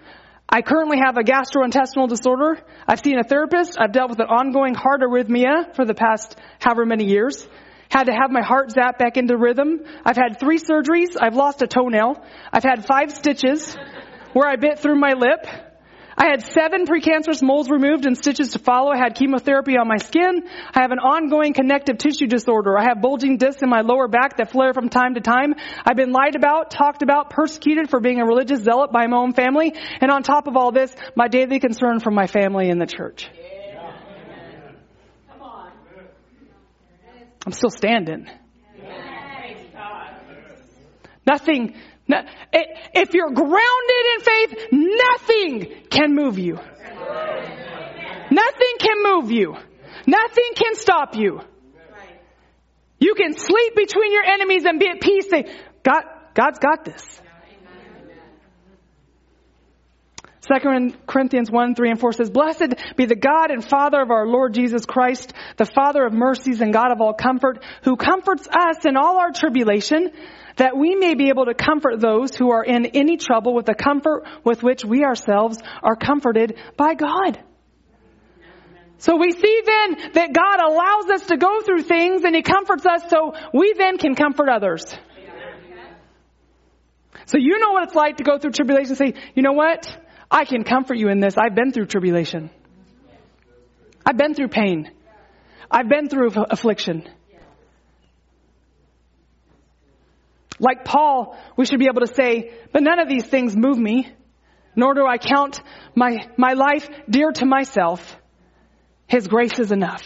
I 0.49 0.63
currently 0.63 0.99
have 0.99 1.19
a 1.19 1.23
gastrointestinal 1.23 2.09
disorder. 2.09 2.59
I've 2.89 3.01
seen 3.01 3.19
a 3.19 3.25
therapist. 3.25 3.77
I've 3.79 3.93
dealt 3.93 4.11
with 4.11 4.21
an 4.21 4.27
ongoing 4.27 4.75
heart 4.75 5.03
arrhythmia 5.03 5.75
for 5.77 5.85
the 5.85 5.95
past 5.95 6.37
however 6.61 6.87
many 6.87 7.05
years. 7.05 7.47
Had 7.91 8.05
to 8.05 8.13
have 8.13 8.31
my 8.31 8.43
heart 8.43 8.71
zapped 8.71 8.99
back 8.99 9.17
into 9.17 9.37
rhythm. 9.37 9.81
I've 10.05 10.17
had 10.17 10.41
three 10.41 10.59
surgeries. 10.59 11.17
I've 11.21 11.37
lost 11.37 11.63
a 11.63 11.67
toenail. 11.67 12.23
I've 12.53 12.65
had 12.65 12.87
five 12.87 13.13
stitches 13.13 13.77
where 14.33 14.49
I 14.49 14.57
bit 14.57 14.79
through 14.79 14.97
my 14.97 15.13
lip. 15.13 15.70
I 16.21 16.27
had 16.27 16.53
seven 16.53 16.85
precancerous 16.85 17.43
moles 17.43 17.71
removed 17.71 18.05
and 18.05 18.15
stitches 18.15 18.51
to 18.51 18.59
follow. 18.59 18.91
I 18.91 18.99
had 18.99 19.15
chemotherapy 19.15 19.79
on 19.79 19.89
my 19.89 19.97
skin. 19.97 20.43
I 20.75 20.83
have 20.83 20.91
an 20.91 20.99
ongoing 20.99 21.55
connective 21.55 21.97
tissue 21.97 22.27
disorder. 22.27 22.77
I 22.77 22.85
have 22.85 23.01
bulging 23.01 23.39
discs 23.39 23.63
in 23.63 23.71
my 23.71 23.81
lower 23.81 24.07
back 24.07 24.37
that 24.37 24.51
flare 24.51 24.75
from 24.75 24.91
time 24.91 25.15
to 25.15 25.23
time. 25.23 25.55
I've 25.83 25.97
been 25.97 26.13
lied 26.13 26.37
about, 26.37 26.71
talked 26.71 27.01
about, 27.03 27.31
persecuted 27.31 27.89
for 27.89 28.01
being 28.01 28.21
a 28.21 28.27
religious 28.27 28.61
zealot 28.61 28.93
by 28.93 29.07
my 29.07 29.17
own 29.17 29.33
family. 29.33 29.73
And 30.03 30.11
on 30.11 30.23
top 30.23 30.47
of 30.47 30.59
all 30.59 30.73
this, 30.73 30.95
my 31.17 31.29
daily 31.29 31.59
concern 31.59 32.01
for 32.01 32.11
my 32.11 32.27
family 32.27 32.69
and 32.69 32.79
the 32.79 32.87
church. 32.87 33.27
I'm 37.47 37.53
still 37.53 37.71
standing. 37.71 38.27
Nothing 41.27 41.77
if 42.93 43.15
you're 43.15 43.31
grounded 43.31 44.05
in 44.15 44.21
faith, 44.21 44.67
nothing 44.73 45.83
can 45.91 46.15
move 46.15 46.39
you. 46.39 46.59
Nothing 48.31 48.75
can 48.79 49.03
move 49.03 49.31
you. 49.31 49.57
Nothing 50.07 50.51
can 50.55 50.75
stop 50.75 51.17
you. 51.17 51.41
You 52.99 53.15
can 53.15 53.33
sleep 53.33 53.75
between 53.75 54.13
your 54.13 54.25
enemies 54.25 54.65
and 54.65 54.79
be 54.79 54.89
at 54.89 55.01
peace. 55.01 55.31
God, 55.83 56.03
God's 56.35 56.59
got 56.59 56.85
this. 56.85 57.21
Second 60.53 61.07
Corinthians 61.07 61.51
1, 61.51 61.75
3 61.75 61.91
and 61.91 62.01
4 62.01 62.13
says, 62.13 62.31
Blessed 62.31 62.75
be 62.97 63.07
the 63.07 63.15
God 63.15 63.51
and 63.51 63.65
Father 63.65 64.01
of 64.01 64.11
our 64.11 64.27
Lord 64.27 64.53
Jesus 64.55 64.85
Christ, 64.85 65.33
the 65.57 65.65
Father 65.65 66.05
of 66.05 66.13
mercies 66.13 66.61
and 66.61 66.73
God 66.73 66.91
of 66.91 67.01
all 67.01 67.13
comfort, 67.13 67.63
who 67.85 67.97
comforts 67.97 68.49
us 68.49 68.85
in 68.85 68.97
all 68.97 69.19
our 69.19 69.31
tribulation, 69.33 70.11
that 70.61 70.77
we 70.77 70.95
may 70.95 71.15
be 71.15 71.31
able 71.31 71.47
to 71.47 71.55
comfort 71.55 72.01
those 72.01 72.37
who 72.37 72.51
are 72.51 72.63
in 72.63 72.85
any 72.85 73.17
trouble 73.17 73.55
with 73.55 73.65
the 73.65 73.75
comfort 73.75 74.25
with 74.45 74.63
which 74.63 74.85
we 74.85 75.05
ourselves 75.05 75.59
are 75.83 75.97
comforted 75.97 76.55
by 76.77 76.93
God. 76.93 77.43
So 78.99 79.17
we 79.17 79.33
see 79.33 79.63
then 79.65 80.13
that 80.13 80.35
God 80.35 80.61
allows 80.61 81.09
us 81.19 81.29
to 81.29 81.39
go 81.39 81.63
through 81.63 81.85
things 81.85 82.25
and 82.25 82.37
He 82.37 82.43
comforts 82.43 82.85
us 82.85 83.05
so 83.09 83.33
we 83.55 83.73
then 83.79 83.97
can 83.97 84.15
comfort 84.15 84.51
others. 84.51 84.85
So 87.25 87.39
you 87.39 87.59
know 87.59 87.73
what 87.73 87.85
it's 87.85 87.95
like 87.95 88.19
to 88.19 88.25
go 88.25 88.39
through 88.39 88.51
tribulation 88.51 88.91
and 88.91 88.99
say, 88.99 89.15
you 89.35 89.43
know 89.43 89.53
what? 89.53 89.89
I 90.31 90.45
can 90.45 90.63
comfort 90.65 90.99
you 90.99 91.09
in 91.09 91.21
this. 91.21 91.37
I've 91.39 91.55
been 91.55 91.73
through 91.73 91.87
tribulation. 91.87 92.51
I've 94.05 94.19
been 94.19 94.35
through 94.35 94.49
pain. 94.49 94.91
I've 95.71 95.89
been 95.89 96.11
through 96.11 96.33
affliction. 96.51 97.09
Like 100.61 100.85
Paul, 100.85 101.37
we 101.57 101.65
should 101.65 101.81
be 101.81 101.89
able 101.91 102.07
to 102.07 102.15
say, 102.15 102.53
but 102.73 102.83
none 102.83 103.01
of 103.01 103.09
these 103.09 103.25
things 103.25 103.57
move 103.57 103.79
me, 103.79 104.09
nor 104.77 104.95
do 104.95 105.07
I 105.07 105.17
count 105.17 105.59
my, 105.95 106.19
my 106.37 106.53
life 106.53 106.89
dear 107.09 107.33
to 107.33 107.47
myself. 107.47 108.17
His 109.07 109.27
grace 109.27 109.59
is 109.59 109.73
enough. 109.73 110.03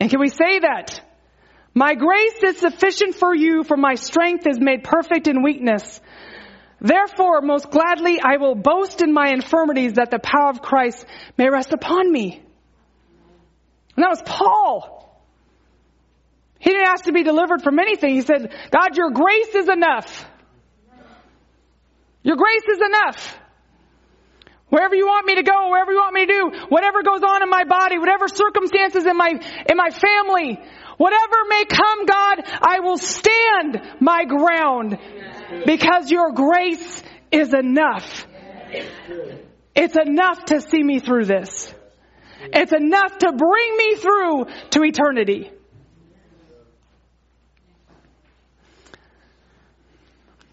And 0.00 0.08
can 0.08 0.18
we 0.18 0.30
say 0.30 0.60
that? 0.60 1.02
My 1.74 1.94
grace 1.94 2.42
is 2.42 2.56
sufficient 2.56 3.14
for 3.14 3.34
you, 3.34 3.64
for 3.64 3.76
my 3.76 3.94
strength 3.94 4.46
is 4.46 4.58
made 4.58 4.82
perfect 4.82 5.28
in 5.28 5.42
weakness. 5.42 6.00
Therefore, 6.80 7.42
most 7.42 7.70
gladly 7.70 8.18
I 8.18 8.38
will 8.38 8.54
boast 8.54 9.02
in 9.02 9.12
my 9.12 9.28
infirmities 9.28 9.92
that 9.94 10.10
the 10.10 10.18
power 10.18 10.48
of 10.48 10.62
Christ 10.62 11.04
may 11.36 11.50
rest 11.50 11.72
upon 11.72 12.10
me. 12.10 12.42
And 13.94 14.02
that 14.02 14.08
was 14.08 14.22
Paul. 14.24 14.99
He 16.60 16.70
didn't 16.70 16.88
ask 16.88 17.04
to 17.04 17.12
be 17.12 17.22
delivered 17.22 17.62
from 17.62 17.78
anything. 17.78 18.14
He 18.14 18.20
said, 18.20 18.52
God, 18.70 18.96
your 18.96 19.10
grace 19.10 19.54
is 19.54 19.68
enough. 19.68 20.26
Your 22.22 22.36
grace 22.36 22.64
is 22.70 22.80
enough. 22.80 23.38
Wherever 24.68 24.94
you 24.94 25.06
want 25.06 25.26
me 25.26 25.36
to 25.36 25.42
go, 25.42 25.70
wherever 25.70 25.90
you 25.90 25.98
want 25.98 26.14
me 26.14 26.26
to 26.26 26.32
do, 26.32 26.66
whatever 26.68 27.02
goes 27.02 27.22
on 27.22 27.42
in 27.42 27.48
my 27.48 27.64
body, 27.64 27.98
whatever 27.98 28.28
circumstances 28.28 29.06
in 29.06 29.16
my, 29.16 29.30
in 29.30 29.76
my 29.76 29.90
family, 29.90 30.60
whatever 30.98 31.36
may 31.48 31.64
come, 31.64 32.06
God, 32.06 32.42
I 32.60 32.80
will 32.80 32.98
stand 32.98 33.80
my 33.98 34.26
ground 34.26 34.98
because 35.64 36.10
your 36.10 36.32
grace 36.32 37.02
is 37.32 37.54
enough. 37.54 38.26
It's 39.74 39.96
enough 39.96 40.44
to 40.46 40.60
see 40.60 40.82
me 40.82 41.00
through 41.00 41.24
this. 41.24 41.74
It's 42.42 42.72
enough 42.72 43.18
to 43.18 43.32
bring 43.32 43.76
me 43.76 43.94
through 43.96 44.46
to 44.70 44.82
eternity. 44.82 45.50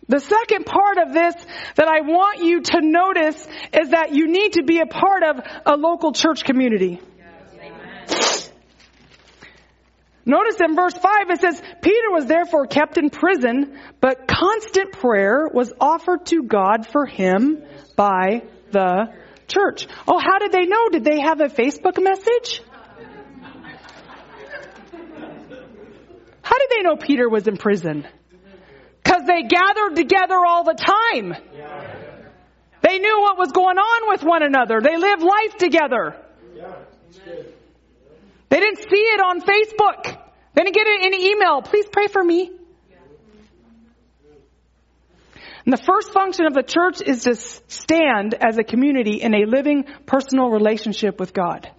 The 0.10 0.20
second 0.20 0.66
part 0.66 0.98
of 0.98 1.14
this 1.14 1.36
that 1.76 1.88
I 1.88 2.02
want 2.02 2.42
you 2.42 2.62
to 2.62 2.82
notice 2.82 3.46
is 3.74 3.90
that 3.90 4.14
you 4.14 4.28
need 4.28 4.54
to 4.54 4.64
be 4.64 4.80
a 4.80 4.86
part 4.86 5.24
of 5.24 5.42
a 5.66 5.76
local 5.76 6.14
church 6.14 6.46
community. 6.46 7.02
Notice 10.26 10.58
in 10.60 10.76
verse 10.76 10.94
5 10.94 11.30
it 11.30 11.40
says, 11.40 11.62
Peter 11.82 12.12
was 12.12 12.26
therefore 12.26 12.68
kept 12.68 12.98
in 12.98 13.10
prison, 13.10 13.80
but 14.02 14.28
constant 14.28 14.92
prayer 14.92 15.48
was 15.54 15.72
offered 15.80 16.26
to 16.28 16.44
God 16.44 16.86
for 16.86 17.06
him 17.06 17.64
by 17.96 18.44
the 18.72 19.14
church. 19.48 19.88
Oh, 20.06 20.20
how 20.20 20.40
did 20.40 20.52
they 20.52 20.66
know? 20.66 20.90
Did 20.90 21.06
they 21.06 21.22
have 21.22 21.40
a 21.40 21.48
Facebook 21.48 22.02
message? 22.02 22.62
How 26.42 26.58
did 26.60 26.70
they 26.72 26.84
know 26.84 26.96
Peter 26.98 27.30
was 27.30 27.48
in 27.48 27.56
prison? 27.56 28.06
Because 29.08 29.24
they 29.26 29.44
gathered 29.44 29.96
together 29.96 30.36
all 30.36 30.66
the 30.66 30.74
time. 30.74 31.34
They 32.82 33.00
knew 33.00 33.22
what 33.22 33.38
was 33.38 33.54
going 33.54 33.78
on 33.78 34.10
with 34.10 34.22
one 34.22 34.44
another. 34.44 34.82
They 34.82 34.98
lived 34.98 35.22
life 35.22 35.58
together. 35.58 36.18
They 38.50 38.60
didn't 38.60 38.80
see 38.80 39.06
it 39.16 39.22
on 39.22 39.40
Facebook. 39.40 40.18
They 40.54 40.64
didn't 40.64 40.76
get 40.76 40.88
it 40.88 41.06
in 41.06 41.14
email. 41.14 41.62
Please 41.62 41.86
pray 41.90 42.08
for 42.08 42.22
me. 42.22 42.52
And 45.66 45.74
the 45.74 45.82
first 45.82 46.12
function 46.12 46.46
of 46.46 46.54
the 46.54 46.64
church 46.64 47.02
is 47.02 47.24
to 47.24 47.36
stand 47.36 48.34
as 48.34 48.58
a 48.58 48.64
community 48.64 49.22
in 49.22 49.34
a 49.34 49.46
living 49.46 49.86
personal 50.06 50.50
relationship 50.50 51.18
with 51.18 51.34
God. 51.34 51.70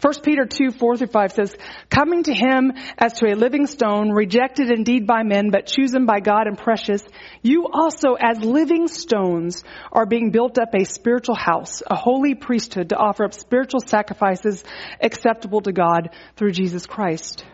1 0.00 0.14
Peter 0.22 0.44
2, 0.44 0.72
4 0.72 0.96
through 0.98 1.06
5 1.06 1.32
says, 1.32 1.56
Coming 1.88 2.22
to 2.24 2.34
him 2.34 2.72
as 2.98 3.14
to 3.14 3.32
a 3.32 3.34
living 3.34 3.66
stone, 3.66 4.10
rejected 4.10 4.70
indeed 4.70 5.06
by 5.06 5.22
men, 5.22 5.50
but 5.50 5.66
chosen 5.66 6.04
by 6.04 6.20
God 6.20 6.46
and 6.46 6.58
precious, 6.58 7.02
you 7.42 7.66
also 7.72 8.14
as 8.14 8.40
living 8.40 8.88
stones 8.88 9.64
are 9.90 10.06
being 10.06 10.30
built 10.30 10.58
up 10.58 10.74
a 10.74 10.84
spiritual 10.84 11.34
house, 11.34 11.82
a 11.86 11.96
holy 11.96 12.34
priesthood 12.34 12.90
to 12.90 12.96
offer 12.96 13.24
up 13.24 13.32
spiritual 13.32 13.80
sacrifices 13.80 14.62
acceptable 15.00 15.62
to 15.62 15.72
God 15.72 16.10
through 16.36 16.52
Jesus 16.52 16.86
Christ. 16.86 17.44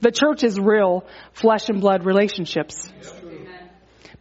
The 0.00 0.10
church 0.10 0.44
is 0.44 0.58
real 0.58 1.06
flesh 1.32 1.68
and 1.68 1.80
blood 1.80 2.04
relationships. 2.04 2.90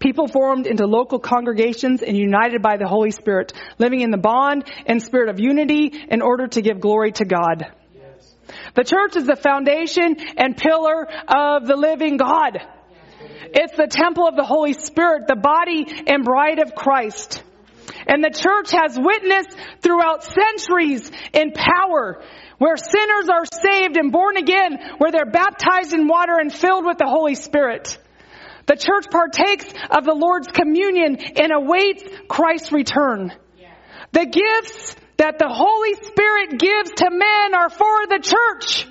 People 0.03 0.27
formed 0.27 0.67
into 0.67 0.85
local 0.85 1.17
congregations 1.17 2.01
and 2.01 2.17
united 2.17 2.61
by 2.61 2.75
the 2.75 2.85
Holy 2.85 3.11
Spirit, 3.11 3.53
living 3.79 4.01
in 4.01 4.11
the 4.11 4.17
bond 4.17 4.65
and 4.85 5.01
spirit 5.01 5.29
of 5.29 5.39
unity 5.39 5.93
in 6.09 6.21
order 6.21 6.45
to 6.45 6.61
give 6.61 6.81
glory 6.81 7.13
to 7.13 7.23
God. 7.23 7.71
The 8.75 8.83
church 8.83 9.15
is 9.15 9.25
the 9.25 9.37
foundation 9.37 10.17
and 10.35 10.57
pillar 10.57 11.07
of 11.29 11.65
the 11.65 11.77
living 11.77 12.17
God. 12.17 12.59
It's 13.55 13.77
the 13.77 13.87
temple 13.87 14.27
of 14.27 14.35
the 14.35 14.43
Holy 14.43 14.73
Spirit, 14.73 15.27
the 15.27 15.37
body 15.37 15.85
and 16.05 16.25
bride 16.25 16.59
of 16.59 16.75
Christ. 16.75 17.41
And 18.05 18.21
the 18.21 18.29
church 18.29 18.71
has 18.71 18.99
witnessed 18.99 19.55
throughout 19.81 20.25
centuries 20.25 21.09
in 21.31 21.53
power 21.53 22.21
where 22.57 22.75
sinners 22.75 23.29
are 23.29 23.45
saved 23.45 23.95
and 23.95 24.11
born 24.11 24.35
again, 24.35 24.79
where 24.97 25.11
they're 25.11 25.31
baptized 25.31 25.93
in 25.93 26.09
water 26.09 26.33
and 26.37 26.51
filled 26.51 26.83
with 26.83 26.97
the 26.97 27.07
Holy 27.07 27.35
Spirit. 27.35 27.97
The 28.65 28.75
church 28.75 29.05
partakes 29.11 29.65
of 29.91 30.05
the 30.05 30.13
Lord's 30.13 30.47
communion 30.47 31.17
and 31.17 31.51
awaits 31.51 32.03
Christ's 32.27 32.71
return. 32.71 33.33
The 34.11 34.25
gifts 34.25 34.95
that 35.17 35.39
the 35.39 35.49
Holy 35.49 35.95
Spirit 35.95 36.59
gives 36.59 36.91
to 36.91 37.09
men 37.09 37.55
are 37.55 37.69
for 37.69 38.07
the 38.07 38.19
church. 38.21 38.87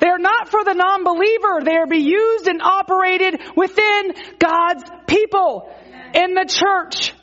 They 0.00 0.08
are 0.08 0.18
not 0.18 0.48
for 0.48 0.64
the 0.64 0.74
non-believer. 0.74 1.62
They 1.64 1.76
are 1.76 1.86
be 1.86 1.98
used 1.98 2.48
and 2.48 2.60
operated 2.62 3.40
within 3.56 4.12
God's 4.38 4.84
people 5.06 5.72
in 6.14 6.34
the 6.34 6.44
church. 6.46 7.14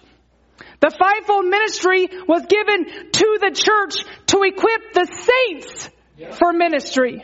The 0.80 0.90
fivefold 0.90 1.46
ministry 1.46 2.08
was 2.28 2.46
given 2.48 3.12
to 3.12 3.38
the 3.40 3.52
church 3.54 4.04
to 4.28 4.42
equip 4.44 4.94
the 4.94 5.06
saints 5.06 5.90
for 6.38 6.54
ministry. 6.54 7.24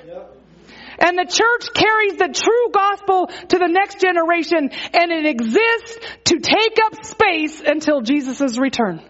And 1.00 1.18
the 1.18 1.26
church 1.26 1.74
carries 1.74 2.18
the 2.18 2.30
true 2.34 2.72
gospel 2.74 3.28
to 3.28 3.58
the 3.58 3.68
next 3.68 4.00
generation 4.00 4.70
and 4.94 5.12
it 5.12 5.26
exists 5.26 6.00
to 6.26 6.40
take 6.40 6.78
up 6.86 7.06
space 7.06 7.62
until 7.66 8.02
Jesus' 8.02 8.58
return. 8.58 9.02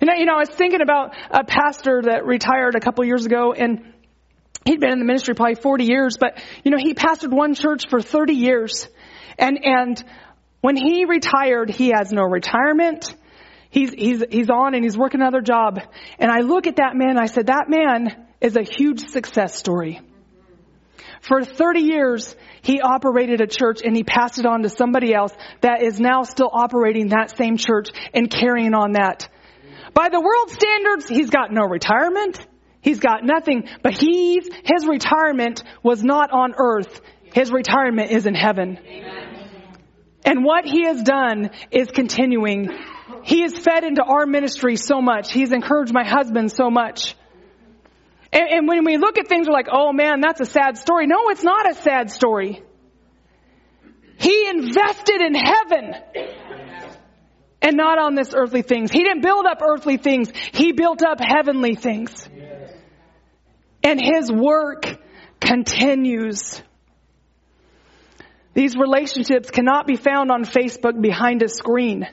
And 0.00 0.10
you 0.16 0.26
know, 0.26 0.34
I 0.34 0.40
was 0.40 0.50
thinking 0.50 0.82
about 0.82 1.14
a 1.30 1.44
pastor 1.44 2.02
that 2.04 2.24
retired 2.24 2.74
a 2.76 2.80
couple 2.80 3.04
years 3.04 3.26
ago 3.26 3.52
and 3.52 3.92
he'd 4.64 4.80
been 4.80 4.92
in 4.92 4.98
the 4.98 5.04
ministry 5.04 5.34
probably 5.34 5.56
40 5.56 5.84
years, 5.84 6.16
but 6.18 6.40
you 6.64 6.70
know, 6.70 6.78
he 6.78 6.94
pastored 6.94 7.32
one 7.32 7.54
church 7.54 7.88
for 7.88 8.00
30 8.00 8.34
years. 8.34 8.88
And, 9.38 9.58
and 9.64 10.02
when 10.60 10.76
he 10.76 11.06
retired, 11.06 11.70
he 11.70 11.88
has 11.88 12.12
no 12.12 12.22
retirement. 12.22 13.14
He's, 13.70 13.92
he's, 13.92 14.22
he's 14.30 14.50
on 14.50 14.74
and 14.74 14.84
he's 14.84 14.96
working 14.96 15.20
another 15.20 15.40
job. 15.40 15.80
And 16.18 16.30
I 16.30 16.40
look 16.40 16.66
at 16.66 16.76
that 16.76 16.94
man, 16.94 17.18
I 17.18 17.26
said, 17.26 17.46
that 17.46 17.68
man 17.68 18.26
is 18.40 18.56
a 18.56 18.62
huge 18.62 19.00
success 19.08 19.56
story. 19.56 20.00
For 21.20 21.44
30 21.44 21.80
years, 21.80 22.34
he 22.62 22.80
operated 22.80 23.40
a 23.40 23.46
church 23.46 23.80
and 23.84 23.94
he 23.94 24.04
passed 24.04 24.38
it 24.38 24.46
on 24.46 24.62
to 24.62 24.68
somebody 24.68 25.14
else 25.14 25.32
that 25.60 25.82
is 25.82 26.00
now 26.00 26.22
still 26.22 26.50
operating 26.52 27.08
that 27.08 27.36
same 27.36 27.56
church 27.56 27.90
and 28.14 28.30
carrying 28.30 28.74
on 28.74 28.92
that. 28.92 29.28
By 29.92 30.08
the 30.08 30.20
world 30.20 30.50
standards, 30.50 31.08
he's 31.08 31.30
got 31.30 31.52
no 31.52 31.62
retirement. 31.62 32.46
He's 32.80 33.00
got 33.00 33.24
nothing, 33.24 33.68
but 33.82 33.92
he's, 33.92 34.48
his 34.64 34.86
retirement 34.86 35.62
was 35.82 36.02
not 36.02 36.30
on 36.30 36.54
earth. 36.56 37.02
His 37.34 37.52
retirement 37.52 38.10
is 38.10 38.26
in 38.26 38.34
heaven. 38.34 38.78
And 40.24 40.44
what 40.44 40.64
he 40.64 40.84
has 40.84 41.02
done 41.02 41.50
is 41.70 41.88
continuing. 41.88 42.70
He 43.22 43.42
has 43.42 43.56
fed 43.56 43.84
into 43.84 44.02
our 44.02 44.24
ministry 44.24 44.76
so 44.76 45.02
much. 45.02 45.30
He's 45.32 45.52
encouraged 45.52 45.92
my 45.92 46.04
husband 46.04 46.52
so 46.52 46.70
much. 46.70 47.14
And, 48.32 48.48
and 48.48 48.68
when 48.68 48.84
we 48.84 48.96
look 48.96 49.18
at 49.18 49.28
things, 49.28 49.46
we're 49.48 49.54
like, 49.54 49.68
oh 49.70 49.92
man, 49.92 50.20
that's 50.20 50.40
a 50.40 50.46
sad 50.46 50.78
story. 50.78 51.06
No, 51.06 51.28
it's 51.30 51.42
not 51.42 51.68
a 51.70 51.74
sad 51.74 52.10
story. 52.10 52.62
He 54.18 54.48
invested 54.48 55.20
in 55.22 55.34
heaven 55.34 55.94
and 57.62 57.76
not 57.76 57.98
on 57.98 58.14
this 58.14 58.32
earthly 58.34 58.62
things. 58.62 58.90
He 58.90 59.02
didn't 59.02 59.22
build 59.22 59.46
up 59.46 59.60
earthly 59.62 59.96
things. 59.96 60.30
He 60.52 60.72
built 60.72 61.02
up 61.02 61.18
heavenly 61.20 61.74
things. 61.74 62.28
And 63.82 64.00
his 64.00 64.30
work 64.30 64.84
continues. 65.40 66.62
These 68.52 68.76
relationships 68.76 69.50
cannot 69.50 69.86
be 69.86 69.96
found 69.96 70.30
on 70.30 70.44
Facebook 70.44 71.00
behind 71.00 71.42
a 71.42 71.48
screen. 71.48 72.06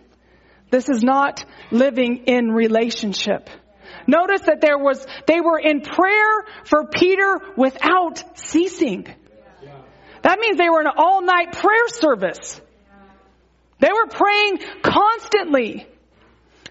This 0.70 0.88
is 0.90 1.04
not 1.04 1.44
living 1.72 2.24
in 2.26 2.52
relationship. 2.52 3.50
Notice 4.08 4.42
that 4.44 4.62
there 4.62 4.78
was, 4.78 5.06
they 5.28 5.42
were 5.42 5.60
in 5.60 5.82
prayer 5.82 6.46
for 6.64 6.86
Peter 6.88 7.40
without 7.58 8.24
ceasing. 8.40 9.06
That 10.24 10.40
means 10.40 10.58
they 10.58 10.70
were 10.70 10.82
in 10.82 10.88
an 10.88 10.94
all 10.98 11.22
night 11.22 11.52
prayer 11.52 11.88
service. 11.90 12.60
They 13.80 13.92
were 13.92 14.08
praying 14.08 14.60
constantly. 14.82 15.88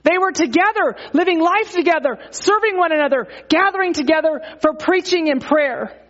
They 0.03 0.18
were 0.18 0.33
together, 0.33 0.96
living 1.12 1.40
life 1.40 1.72
together, 1.72 2.18
serving 2.31 2.77
one 2.77 2.92
another, 2.92 3.29
gathering 3.49 3.92
together 3.92 4.40
for 4.61 4.75
preaching 4.75 5.29
and 5.31 5.42
prayer. 5.42 6.01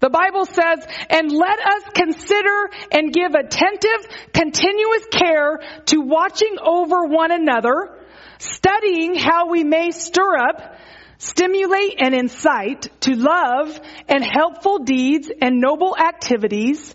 The 0.00 0.08
Bible 0.08 0.46
says, 0.46 0.86
and 1.10 1.30
let 1.30 1.58
us 1.60 1.82
consider 1.94 2.70
and 2.90 3.12
give 3.12 3.34
attentive, 3.34 4.32
continuous 4.32 5.06
care 5.12 5.60
to 5.86 6.00
watching 6.00 6.56
over 6.62 7.04
one 7.04 7.32
another 7.32 7.99
studying 8.40 9.14
how 9.14 9.48
we 9.48 9.62
may 9.64 9.90
stir 9.90 10.36
up, 10.36 10.76
stimulate 11.18 11.96
and 11.98 12.14
incite 12.14 12.88
to 13.02 13.14
love 13.14 13.78
and 14.08 14.24
helpful 14.24 14.78
deeds 14.78 15.30
and 15.40 15.60
noble 15.60 15.96
activities, 15.96 16.94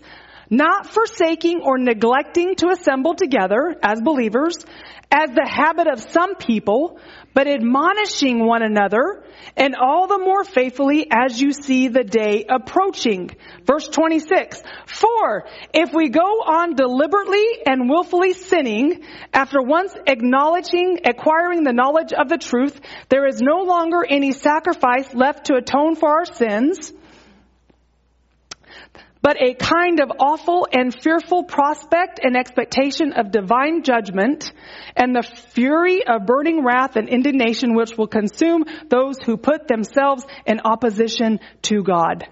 not 0.50 0.86
forsaking 0.86 1.62
or 1.62 1.78
neglecting 1.78 2.54
to 2.56 2.68
assemble 2.68 3.14
together 3.14 3.76
as 3.82 4.00
believers, 4.00 4.64
as 5.10 5.30
the 5.30 5.48
habit 5.48 5.86
of 5.86 6.00
some 6.10 6.34
people, 6.34 6.98
but 7.32 7.46
admonishing 7.46 8.44
one 8.44 8.62
another, 8.62 9.22
and 9.56 9.76
all 9.76 10.06
the 10.06 10.18
more 10.18 10.42
faithfully 10.42 11.06
as 11.10 11.40
you 11.40 11.52
see 11.52 11.88
the 11.88 12.02
day 12.02 12.44
approaching. 12.48 13.30
Verse 13.64 13.88
26. 13.88 14.62
For 14.86 15.44
if 15.72 15.92
we 15.92 16.08
go 16.08 16.20
on 16.20 16.74
deliberately 16.74 17.44
and 17.66 17.88
willfully 17.88 18.32
sinning, 18.32 19.04
after 19.32 19.62
once 19.62 19.94
acknowledging, 20.06 21.00
acquiring 21.04 21.62
the 21.62 21.72
knowledge 21.72 22.12
of 22.12 22.28
the 22.28 22.38
truth, 22.38 22.78
there 23.08 23.26
is 23.26 23.40
no 23.40 23.62
longer 23.62 24.04
any 24.08 24.32
sacrifice 24.32 25.12
left 25.14 25.46
to 25.46 25.54
atone 25.54 25.94
for 25.94 26.08
our 26.08 26.24
sins, 26.24 26.92
but 29.22 29.40
a 29.40 29.54
kind 29.54 30.00
of 30.00 30.10
awful 30.18 30.66
and 30.72 30.94
fearful 30.94 31.44
prospect 31.44 32.20
and 32.22 32.36
expectation 32.36 33.12
of 33.12 33.30
divine 33.30 33.82
judgment 33.82 34.52
and 34.94 35.14
the 35.14 35.22
fury 35.22 36.06
of 36.06 36.26
burning 36.26 36.64
wrath 36.64 36.96
and 36.96 37.08
indignation 37.08 37.74
which 37.74 37.96
will 37.96 38.06
consume 38.06 38.64
those 38.88 39.18
who 39.18 39.36
put 39.36 39.68
themselves 39.68 40.24
in 40.46 40.60
opposition 40.60 41.40
to 41.62 41.82
God. 41.82 42.24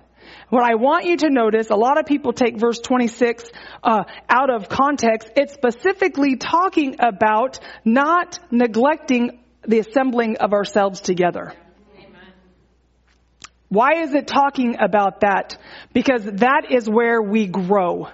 What 0.50 0.62
I 0.62 0.74
want 0.76 1.06
you 1.06 1.16
to 1.16 1.30
notice, 1.30 1.70
a 1.70 1.76
lot 1.76 1.98
of 1.98 2.06
people 2.06 2.32
take 2.32 2.58
verse 2.58 2.78
26 2.78 3.50
uh, 3.82 4.04
out 4.28 4.50
of 4.50 4.68
context. 4.68 5.30
It's 5.36 5.52
specifically 5.52 6.36
talking 6.36 6.96
about 7.00 7.58
not 7.84 8.38
neglecting 8.50 9.40
the 9.66 9.78
assembling 9.80 10.36
of 10.36 10.52
ourselves 10.52 11.00
together. 11.00 11.54
Why 13.74 14.02
is 14.02 14.14
it 14.14 14.28
talking 14.28 14.76
about 14.80 15.20
that? 15.20 15.58
Because 15.92 16.24
that 16.24 16.66
is 16.70 16.88
where 16.88 17.20
we 17.20 17.48
grow. 17.48 18.08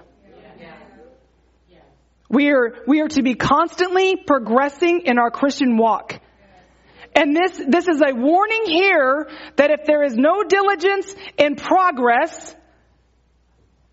We 2.29 2.49
are, 2.49 2.75
we 2.87 3.01
are 3.01 3.09
to 3.09 3.21
be 3.21 3.35
constantly 3.35 4.15
progressing 4.15 5.01
in 5.05 5.19
our 5.19 5.29
Christian 5.29 5.77
walk. 5.77 6.19
And 7.13 7.35
this, 7.35 7.61
this 7.67 7.87
is 7.87 8.01
a 8.01 8.15
warning 8.15 8.63
here 8.65 9.29
that 9.57 9.69
if 9.69 9.85
there 9.85 10.03
is 10.03 10.15
no 10.15 10.43
diligence 10.43 11.13
in 11.37 11.57
progress, 11.57 12.55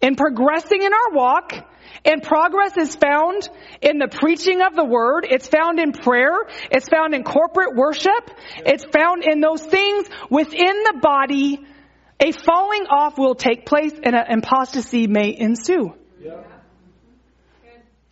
in 0.00 0.14
progressing 0.14 0.83
in 0.83 0.92
our 0.92 1.12
walk, 1.12 1.52
and 2.05 2.22
progress 2.22 2.77
is 2.77 2.94
found 2.94 3.48
in 3.81 3.98
the 3.98 4.09
preaching 4.09 4.62
of 4.62 4.74
the 4.74 4.85
word. 4.85 5.27
It's 5.29 5.48
found 5.48 5.79
in 5.79 5.92
prayer. 5.92 6.37
It's 6.70 6.88
found 6.88 7.14
in 7.14 7.24
corporate 7.24 7.77
worship. 7.77 8.31
It's 8.59 8.85
found 8.85 9.24
in 9.24 9.40
those 9.40 9.62
things 9.62 10.09
within 10.31 10.83
the 10.85 10.98
body. 11.01 11.64
A 12.20 12.33
falling 12.33 12.87
off 12.87 13.18
will 13.18 13.35
take 13.35 13.64
place 13.64 13.92
and 14.03 14.14
an 14.16 14.38
apostasy 14.38 15.07
may 15.07 15.37
ensue. 15.38 15.94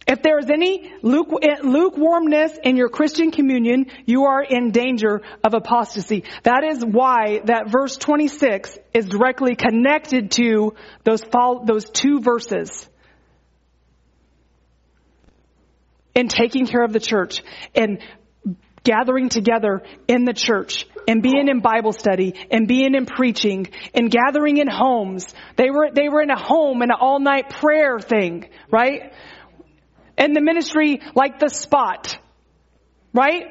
If 0.06 0.22
there 0.22 0.38
is 0.38 0.48
any 0.50 0.86
eh, 0.86 1.56
lukewarmness 1.64 2.56
in 2.62 2.76
your 2.76 2.88
Christian 2.88 3.32
communion, 3.32 3.86
you 4.04 4.26
are 4.26 4.42
in 4.42 4.70
danger 4.70 5.22
of 5.42 5.54
apostasy. 5.54 6.22
That 6.44 6.62
is 6.62 6.84
why 6.84 7.40
that 7.46 7.68
verse 7.68 7.96
26 7.96 8.78
is 8.94 9.06
directly 9.06 9.56
connected 9.56 10.30
to 10.32 10.74
those, 11.02 11.24
those 11.64 11.90
two 11.90 12.20
verses. 12.20 12.88
In 16.16 16.26
taking 16.26 16.66
care 16.66 16.82
of 16.82 16.92
the 16.92 17.00
church 17.00 17.42
and 17.74 17.98
gathering 18.82 19.28
together 19.28 19.82
in 20.08 20.24
the 20.24 20.32
church 20.32 20.86
and 21.06 21.22
being 21.22 21.48
in 21.48 21.60
Bible 21.60 21.92
study 21.92 22.34
and 22.50 22.66
being 22.66 22.94
in 22.94 23.06
preaching 23.06 23.68
and 23.94 24.10
gathering 24.10 24.56
in 24.56 24.66
homes. 24.68 25.32
They 25.56 25.70
were, 25.70 25.90
they 25.92 26.08
were 26.08 26.22
in 26.22 26.30
a 26.30 26.38
home 26.38 26.82
an 26.82 26.90
all 26.90 27.20
night 27.20 27.50
prayer 27.50 28.00
thing, 28.00 28.48
right? 28.70 29.12
and 30.16 30.34
the 30.34 30.40
ministry 30.40 31.00
like 31.14 31.38
the 31.38 31.48
spot. 31.48 32.18
Right? 33.12 33.46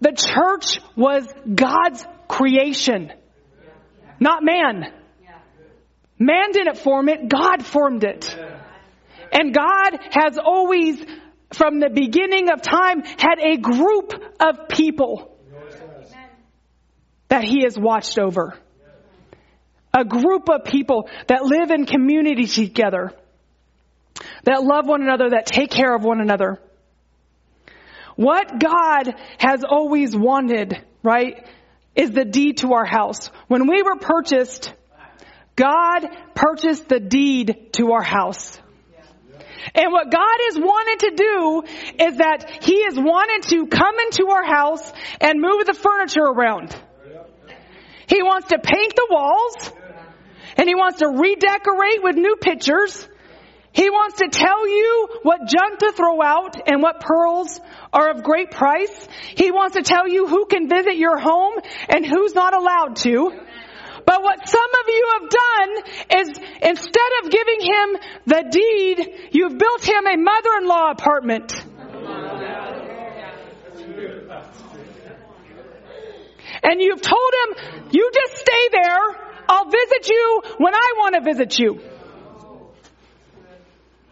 The 0.00 0.12
church 0.12 0.80
was 0.96 1.26
God's 1.54 2.04
creation, 2.28 3.12
not 4.18 4.42
man. 4.42 4.92
Man 6.18 6.52
didn't 6.52 6.78
form 6.78 7.08
it, 7.08 7.28
God 7.28 7.64
formed 7.64 8.04
it. 8.04 8.36
And 9.32 9.54
God 9.54 9.98
has 10.10 10.38
always, 10.38 11.02
from 11.52 11.80
the 11.80 11.90
beginning 11.90 12.50
of 12.50 12.62
time, 12.62 13.02
had 13.02 13.38
a 13.40 13.56
group 13.56 14.12
of 14.40 14.68
people 14.68 15.36
that 17.28 17.44
He 17.44 17.62
has 17.64 17.78
watched 17.78 18.18
over. 18.18 18.54
A 19.94 20.04
group 20.04 20.48
of 20.48 20.64
people 20.64 21.08
that 21.28 21.44
live 21.44 21.70
in 21.70 21.86
community 21.86 22.46
together 22.46 23.14
that 24.44 24.62
love 24.62 24.86
one 24.86 25.02
another, 25.02 25.30
that 25.30 25.46
take 25.46 25.70
care 25.70 25.94
of 25.94 26.02
one 26.02 26.20
another. 26.20 26.60
What 28.16 28.60
God 28.60 29.14
has 29.38 29.64
always 29.64 30.16
wanted, 30.16 30.82
right, 31.02 31.46
is 31.94 32.10
the 32.10 32.24
deed 32.24 32.58
to 32.58 32.74
our 32.74 32.84
house. 32.84 33.30
When 33.48 33.68
we 33.68 33.82
were 33.82 33.96
purchased, 33.96 34.72
God 35.56 36.06
purchased 36.34 36.88
the 36.88 37.00
deed 37.00 37.70
to 37.72 37.92
our 37.92 38.02
house. 38.02 38.60
And 39.74 39.92
what 39.92 40.10
God 40.10 40.38
is 40.48 40.58
wanted 40.58 41.10
to 41.10 41.16
do 41.16 42.04
is 42.04 42.16
that 42.18 42.64
He 42.64 42.74
is 42.74 42.96
wanted 42.96 43.48
to 43.50 43.66
come 43.66 43.98
into 44.00 44.28
our 44.28 44.44
house 44.44 44.92
and 45.20 45.40
move 45.40 45.66
the 45.66 45.74
furniture 45.74 46.24
around. 46.24 46.74
He 48.06 48.22
wants 48.22 48.48
to 48.48 48.58
paint 48.58 48.94
the 48.94 49.06
walls 49.10 49.72
and 50.56 50.68
He 50.68 50.74
wants 50.74 50.98
to 50.98 51.08
redecorate 51.08 52.02
with 52.02 52.16
new 52.16 52.36
pictures 52.36 53.08
he 53.72 53.88
wants 53.88 54.18
to 54.18 54.28
tell 54.28 54.68
you 54.68 55.08
what 55.22 55.48
junk 55.48 55.78
to 55.78 55.92
throw 55.92 56.20
out 56.20 56.68
and 56.68 56.82
what 56.82 57.00
pearls 57.00 57.58
are 57.92 58.10
of 58.10 58.22
great 58.22 58.50
price. 58.50 59.08
He 59.34 59.50
wants 59.50 59.76
to 59.76 59.82
tell 59.82 60.06
you 60.06 60.26
who 60.26 60.44
can 60.44 60.68
visit 60.68 60.96
your 60.96 61.18
home 61.18 61.54
and 61.88 62.04
who's 62.04 62.34
not 62.34 62.54
allowed 62.54 62.96
to. 62.96 63.32
But 64.04 64.22
what 64.22 64.48
some 64.48 64.60
of 64.60 64.88
you 64.88 65.18
have 65.20 65.30
done 65.30 66.20
is 66.20 66.28
instead 66.62 67.12
of 67.22 67.30
giving 67.30 67.60
him 67.60 67.96
the 68.26 68.44
deed, 68.50 69.28
you've 69.32 69.58
built 69.58 69.84
him 69.84 70.06
a 70.06 70.16
mother-in-law 70.16 70.90
apartment. 70.90 71.64
And 76.64 76.80
you've 76.80 77.02
told 77.02 77.32
him, 77.42 77.88
you 77.90 78.10
just 78.12 78.40
stay 78.40 78.68
there. 78.70 78.98
I'll 79.48 79.68
visit 79.68 80.08
you 80.08 80.42
when 80.58 80.74
I 80.74 80.94
want 80.96 81.14
to 81.16 81.20
visit 81.22 81.58
you. 81.58 81.80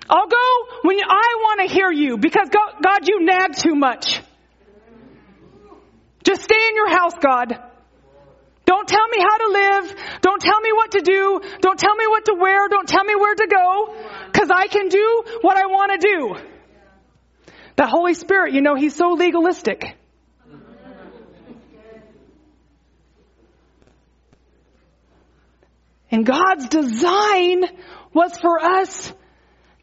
I'll 0.08 0.26
go 0.26 0.66
when 0.82 0.98
I 0.98 1.36
want 1.40 1.60
to 1.68 1.72
hear 1.72 1.90
you 1.92 2.18
because 2.18 2.48
God, 2.82 3.08
you 3.08 3.24
nag 3.24 3.54
too 3.56 3.76
much. 3.76 4.20
Just 6.24 6.42
stay 6.42 6.68
in 6.68 6.74
your 6.74 6.90
house, 6.90 7.14
God. 7.22 7.69
Don't 8.70 8.86
tell 8.86 9.08
me 9.08 9.18
how 9.18 9.36
to 9.36 9.48
live. 9.48 9.96
Don't 10.20 10.40
tell 10.40 10.60
me 10.60 10.72
what 10.72 10.92
to 10.92 11.00
do. 11.00 11.40
Don't 11.60 11.76
tell 11.76 11.96
me 11.96 12.06
what 12.06 12.26
to 12.26 12.36
wear. 12.38 12.68
Don't 12.68 12.88
tell 12.88 13.02
me 13.02 13.16
where 13.16 13.34
to 13.34 13.48
go 13.48 13.96
because 14.30 14.48
I 14.48 14.68
can 14.68 14.86
do 14.86 15.24
what 15.40 15.56
I 15.56 15.66
want 15.66 16.00
to 16.00 16.06
do. 16.06 16.36
The 17.74 17.88
Holy 17.88 18.14
Spirit, 18.14 18.54
you 18.54 18.60
know, 18.60 18.76
He's 18.76 18.94
so 18.94 19.14
legalistic. 19.14 19.96
And 26.12 26.24
God's 26.24 26.68
design 26.68 27.64
was 28.14 28.38
for 28.38 28.62
us 28.62 29.12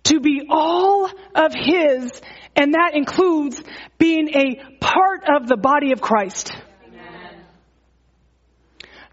to 0.04 0.21
be 0.21 0.47
all 0.50 1.10
of 1.36 1.52
His, 1.54 2.21
and 2.56 2.73
that 2.73 2.91
includes 2.93 3.62
being 3.97 4.30
a 4.30 4.62
part 4.80 5.26
of 5.28 5.50
the 5.50 5.58
body 5.58 5.91
of 5.91 6.00
Christ. 6.00 6.54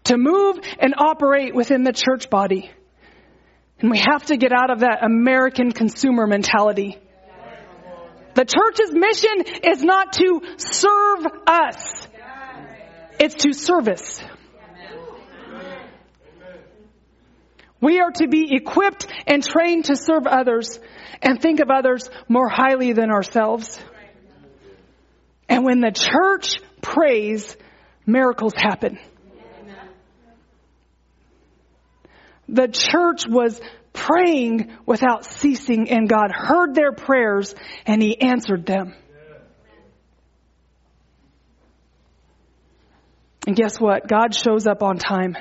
To 0.05 0.17
move 0.17 0.59
and 0.79 0.95
operate 0.97 1.55
within 1.55 1.83
the 1.83 1.93
church 1.93 2.29
body. 2.29 2.71
And 3.79 3.91
we 3.91 3.97
have 3.99 4.25
to 4.27 4.37
get 4.37 4.51
out 4.51 4.71
of 4.71 4.79
that 4.79 5.03
American 5.03 5.71
consumer 5.71 6.27
mentality. 6.27 6.97
The 8.35 8.45
church's 8.45 8.91
mission 8.93 9.61
is 9.63 9.83
not 9.83 10.13
to 10.13 10.41
serve 10.57 11.25
us. 11.47 12.07
It's 13.19 13.35
to 13.43 13.53
service. 13.53 14.21
We 17.81 17.99
are 17.99 18.11
to 18.11 18.27
be 18.27 18.55
equipped 18.55 19.07
and 19.27 19.43
trained 19.43 19.85
to 19.85 19.95
serve 19.95 20.27
others 20.27 20.79
and 21.21 21.41
think 21.41 21.59
of 21.59 21.69
others 21.69 22.09
more 22.27 22.49
highly 22.49 22.93
than 22.93 23.09
ourselves. 23.11 23.79
And 25.47 25.63
when 25.63 25.81
the 25.81 25.91
church 25.91 26.59
prays, 26.81 27.55
miracles 28.05 28.53
happen. 28.55 28.99
The 32.47 32.67
church 32.67 33.23
was 33.27 33.59
praying 33.93 34.71
without 34.85 35.25
ceasing 35.25 35.89
and 35.89 36.07
God 36.07 36.31
heard 36.31 36.75
their 36.75 36.91
prayers 36.91 37.55
and 37.85 38.01
He 38.01 38.19
answered 38.19 38.65
them. 38.65 38.93
And 43.47 43.55
guess 43.55 43.79
what? 43.79 44.07
God 44.07 44.33
shows 44.33 44.65
up 44.65 44.81
on 44.81 44.97
time. 44.97 45.37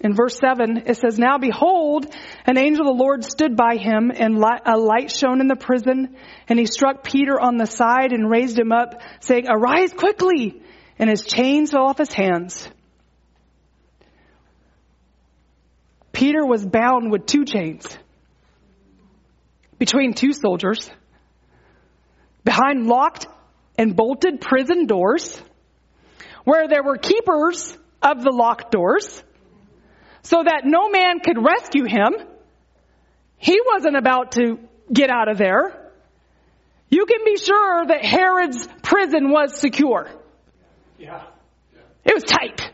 In 0.00 0.14
verse 0.14 0.38
7, 0.38 0.84
it 0.86 0.96
says, 0.96 1.18
Now 1.18 1.38
behold, 1.38 2.06
an 2.46 2.56
angel 2.56 2.88
of 2.88 2.96
the 2.96 3.02
Lord 3.02 3.24
stood 3.24 3.56
by 3.56 3.76
him, 3.76 4.12
and 4.14 4.36
a 4.36 4.78
light 4.78 5.10
shone 5.10 5.40
in 5.40 5.48
the 5.48 5.56
prison, 5.56 6.16
and 6.48 6.58
he 6.58 6.66
struck 6.66 7.02
Peter 7.02 7.38
on 7.38 7.56
the 7.56 7.66
side 7.66 8.12
and 8.12 8.30
raised 8.30 8.58
him 8.58 8.70
up, 8.70 9.02
saying, 9.20 9.46
Arise 9.48 9.92
quickly! 9.92 10.62
And 11.00 11.10
his 11.10 11.24
chains 11.24 11.72
fell 11.72 11.86
off 11.86 11.98
his 11.98 12.12
hands. 12.12 12.68
Peter 16.12 16.44
was 16.44 16.64
bound 16.64 17.10
with 17.10 17.26
two 17.26 17.44
chains 17.44 17.86
between 19.78 20.14
two 20.14 20.32
soldiers, 20.32 20.90
behind 22.44 22.86
locked 22.86 23.26
and 23.76 23.94
bolted 23.94 24.40
prison 24.40 24.86
doors, 24.86 25.40
where 26.44 26.66
there 26.68 26.82
were 26.82 26.96
keepers 26.96 27.76
of 28.02 28.22
the 28.22 28.32
locked 28.32 28.72
doors 28.72 29.22
so 30.22 30.42
that 30.44 30.62
no 30.64 30.90
man 30.90 31.20
could 31.20 31.36
rescue 31.42 31.84
him. 31.84 32.14
He 33.36 33.60
wasn't 33.72 33.96
about 33.96 34.32
to 34.32 34.58
get 34.92 35.10
out 35.10 35.28
of 35.28 35.38
there. 35.38 35.92
You 36.90 37.06
can 37.06 37.24
be 37.24 37.36
sure 37.36 37.86
that 37.86 38.04
Herod's 38.04 38.66
prison 38.82 39.30
was 39.30 39.58
secure. 39.58 40.08
Yeah. 40.98 41.22
It 42.04 42.14
was 42.14 42.24
tight. 42.24 42.72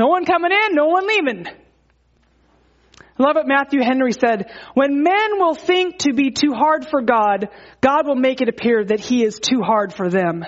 No 0.00 0.06
one 0.06 0.24
coming 0.24 0.50
in, 0.50 0.74
no 0.74 0.86
one 0.86 1.06
leaving. 1.06 1.46
I 1.46 3.22
love 3.22 3.34
what 3.34 3.46
Matthew 3.46 3.82
Henry 3.82 4.12
said. 4.12 4.50
When 4.72 5.02
men 5.02 5.32
will 5.38 5.54
think 5.54 5.98
to 5.98 6.14
be 6.14 6.30
too 6.30 6.54
hard 6.54 6.86
for 6.88 7.02
God, 7.02 7.50
God 7.82 8.06
will 8.06 8.14
make 8.14 8.40
it 8.40 8.48
appear 8.48 8.82
that 8.82 9.00
he 9.00 9.22
is 9.22 9.38
too 9.38 9.60
hard 9.60 9.92
for 9.92 10.08
them. 10.08 10.42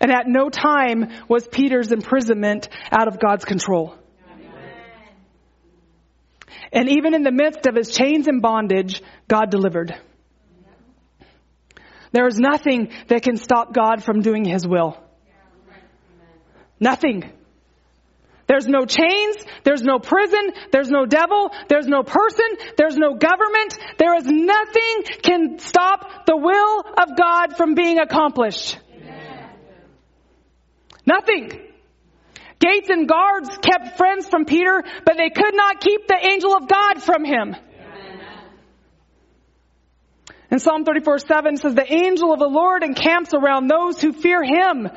And 0.00 0.12
at 0.12 0.28
no 0.28 0.48
time 0.48 1.10
was 1.28 1.48
Peter's 1.48 1.90
imprisonment 1.90 2.68
out 2.92 3.08
of 3.08 3.18
God's 3.18 3.44
control. 3.44 3.96
And 6.72 6.88
even 6.88 7.14
in 7.14 7.24
the 7.24 7.32
midst 7.32 7.66
of 7.66 7.74
his 7.74 7.90
chains 7.90 8.28
and 8.28 8.40
bondage, 8.40 9.02
God 9.26 9.50
delivered. 9.50 9.92
There 12.12 12.28
is 12.28 12.38
nothing 12.38 12.92
that 13.08 13.24
can 13.24 13.36
stop 13.36 13.74
God 13.74 14.04
from 14.04 14.20
doing 14.20 14.44
his 14.44 14.64
will. 14.64 14.96
Nothing. 16.78 17.32
There's 18.50 18.66
no 18.66 18.84
chains, 18.84 19.36
there's 19.62 19.82
no 19.82 20.00
prison, 20.00 20.50
there's 20.72 20.90
no 20.90 21.06
devil, 21.06 21.52
there's 21.68 21.86
no 21.86 22.02
person, 22.02 22.46
there's 22.76 22.96
no 22.96 23.14
government, 23.14 23.78
there 23.96 24.16
is 24.16 24.26
nothing 24.26 25.04
can 25.22 25.60
stop 25.60 26.26
the 26.26 26.36
will 26.36 26.80
of 26.80 27.16
God 27.16 27.56
from 27.56 27.76
being 27.76 28.00
accomplished. 28.00 28.76
Amen. 28.92 29.50
Nothing. 31.06 31.60
Gates 32.58 32.90
and 32.90 33.08
guards 33.08 33.56
kept 33.58 33.96
friends 33.96 34.26
from 34.26 34.46
Peter, 34.46 34.82
but 35.06 35.16
they 35.16 35.30
could 35.30 35.54
not 35.54 35.80
keep 35.80 36.08
the 36.08 36.18
angel 36.20 36.52
of 36.52 36.66
God 36.66 37.00
from 37.00 37.24
him. 37.24 37.54
And 40.50 40.60
Psalm 40.60 40.84
34 40.84 41.20
7 41.20 41.56
says, 41.56 41.76
The 41.76 41.92
angel 41.92 42.32
of 42.32 42.40
the 42.40 42.48
Lord 42.48 42.82
encamps 42.82 43.32
around 43.32 43.68
those 43.68 44.00
who 44.00 44.12
fear 44.12 44.42
him 44.42 44.88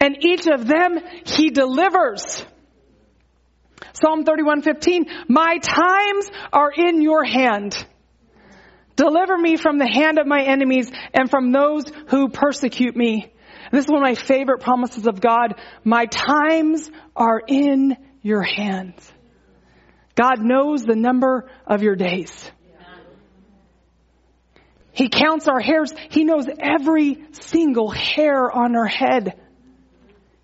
and 0.00 0.24
each 0.24 0.46
of 0.46 0.66
them 0.66 0.98
he 1.24 1.50
delivers. 1.50 2.44
Psalm 3.92 4.24
31:15 4.24 5.06
My 5.28 5.58
times 5.58 6.30
are 6.52 6.70
in 6.70 7.02
your 7.02 7.24
hand. 7.24 7.76
Deliver 8.96 9.38
me 9.38 9.56
from 9.56 9.78
the 9.78 9.88
hand 9.88 10.18
of 10.18 10.26
my 10.26 10.42
enemies 10.42 10.90
and 11.14 11.30
from 11.30 11.52
those 11.52 11.84
who 12.08 12.28
persecute 12.28 12.96
me. 12.96 13.32
This 13.70 13.84
is 13.84 13.90
one 13.90 14.02
of 14.02 14.08
my 14.08 14.14
favorite 14.14 14.60
promises 14.60 15.06
of 15.06 15.20
God. 15.20 15.54
My 15.84 16.06
times 16.06 16.90
are 17.14 17.40
in 17.46 17.96
your 18.22 18.42
hands. 18.42 19.12
God 20.14 20.40
knows 20.40 20.82
the 20.82 20.96
number 20.96 21.48
of 21.66 21.82
your 21.82 21.94
days. 21.94 22.50
He 24.92 25.08
counts 25.08 25.46
our 25.46 25.60
hairs. 25.60 25.94
He 26.10 26.24
knows 26.24 26.46
every 26.58 27.24
single 27.30 27.88
hair 27.88 28.50
on 28.50 28.74
our 28.74 28.86
head. 28.86 29.38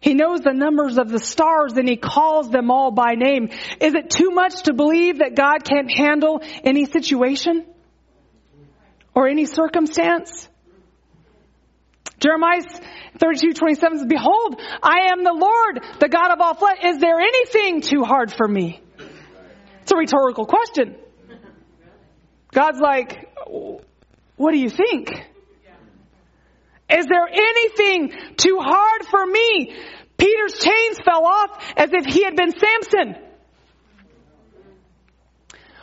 He 0.05 0.13
knows 0.13 0.43
the 0.43 0.53
numbers 0.53 0.99
of 0.99 1.09
the 1.09 1.19
stars 1.19 1.73
and 1.79 1.89
he 1.89 1.97
calls 1.97 2.51
them 2.51 2.71
all 2.71 2.91
by 2.91 3.15
name. 3.15 3.49
Is 3.81 3.95
it 3.95 4.11
too 4.11 4.31
much 4.33 4.65
to 4.65 4.75
believe 4.75 5.21
that 5.21 5.35
God 5.35 5.65
can't 5.65 5.91
handle 5.91 6.43
any 6.63 6.85
situation? 6.85 7.65
Or 9.15 9.29
any 9.29 9.47
circumstance? 9.47 10.47
Jeremiah 12.21 12.61
32, 13.17 13.55
27 13.55 13.99
says, 14.01 14.07
Behold, 14.07 14.61
I 14.83 15.11
am 15.11 15.25
the 15.25 15.33
Lord, 15.33 15.83
the 16.01 16.11
God 16.11 16.33
of 16.33 16.41
all 16.43 16.53
flesh. 16.53 16.81
Is 16.85 16.99
there 16.99 17.19
anything 17.19 17.81
too 17.81 18.05
hard 18.05 18.31
for 18.31 18.47
me? 18.47 18.83
It's 19.81 19.93
a 19.93 19.97
rhetorical 19.97 20.45
question. 20.45 20.97
God's 22.53 22.79
like, 22.79 23.27
what 24.37 24.53
do 24.53 24.59
you 24.59 24.69
think? 24.69 25.09
Is 26.91 27.07
there 27.07 27.27
anything 27.27 28.13
too 28.37 28.59
hard 28.61 29.05
for 29.07 29.25
me? 29.25 29.75
Peter's 30.17 30.59
chains 30.59 30.99
fell 31.05 31.25
off 31.25 31.73
as 31.77 31.91
if 31.93 32.07
he 32.07 32.25
had 32.25 32.37
been 32.37 32.53
Samson. 32.53 33.17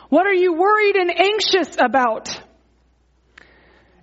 What 0.08 0.26
are 0.26 0.34
you 0.34 0.54
worried 0.54 0.96
and 0.96 1.10
anxious 1.10 1.76
about? 1.78 2.38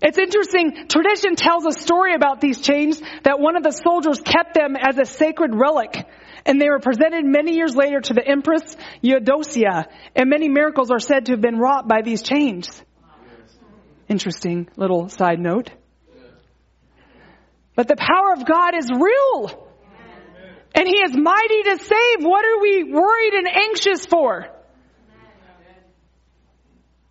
It's 0.01 0.17
interesting. 0.17 0.88
Tradition 0.88 1.35
tells 1.35 1.65
a 1.65 1.71
story 1.71 2.13
about 2.15 2.41
these 2.41 2.62
chains 2.62 3.01
that 3.23 3.39
one 3.39 3.55
of 3.55 3.63
the 3.63 3.71
soldiers 3.71 4.19
kept 4.19 4.53
them 4.53 4.75
as 4.75 4.97
a 4.97 5.05
sacred 5.05 5.51
relic 5.53 6.07
and 6.45 6.59
they 6.59 6.69
were 6.69 6.79
presented 6.79 7.25
many 7.25 7.55
years 7.55 7.75
later 7.75 7.99
to 7.99 8.13
the 8.13 8.25
Empress 8.25 8.77
Eudocia 9.03 9.88
and 10.15 10.29
many 10.29 10.47
miracles 10.47 10.89
are 10.89 10.99
said 10.99 11.25
to 11.25 11.33
have 11.33 11.41
been 11.41 11.59
wrought 11.59 11.88
by 11.88 12.01
these 12.01 12.21
chains. 12.21 12.81
Interesting 14.07 14.69
little 14.77 15.09
side 15.09 15.39
note. 15.39 15.69
But 17.75 17.88
the 17.88 17.95
power 17.95 18.34
of 18.34 18.45
God 18.45 18.75
is 18.75 18.89
real. 18.89 19.67
And 20.75 20.88
He 20.88 20.97
is 20.97 21.15
mighty 21.15 21.63
to 21.63 21.77
save. 21.77 22.25
What 22.25 22.45
are 22.45 22.62
we 22.62 22.84
worried 22.84 23.34
and 23.34 23.47
anxious 23.47 24.05
for? 24.05 24.47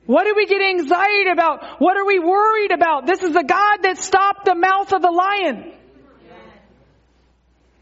What 0.06 0.24
do 0.24 0.32
we 0.34 0.46
get 0.46 0.62
anxiety 0.62 1.30
about? 1.30 1.80
What 1.80 1.98
are 1.98 2.06
we 2.06 2.18
worried 2.18 2.72
about? 2.72 3.06
This 3.06 3.22
is 3.22 3.32
the 3.34 3.44
God 3.44 3.82
that 3.82 3.98
stopped 3.98 4.46
the 4.46 4.54
mouth 4.54 4.92
of 4.94 5.02
the 5.02 5.10
lion. 5.10 5.74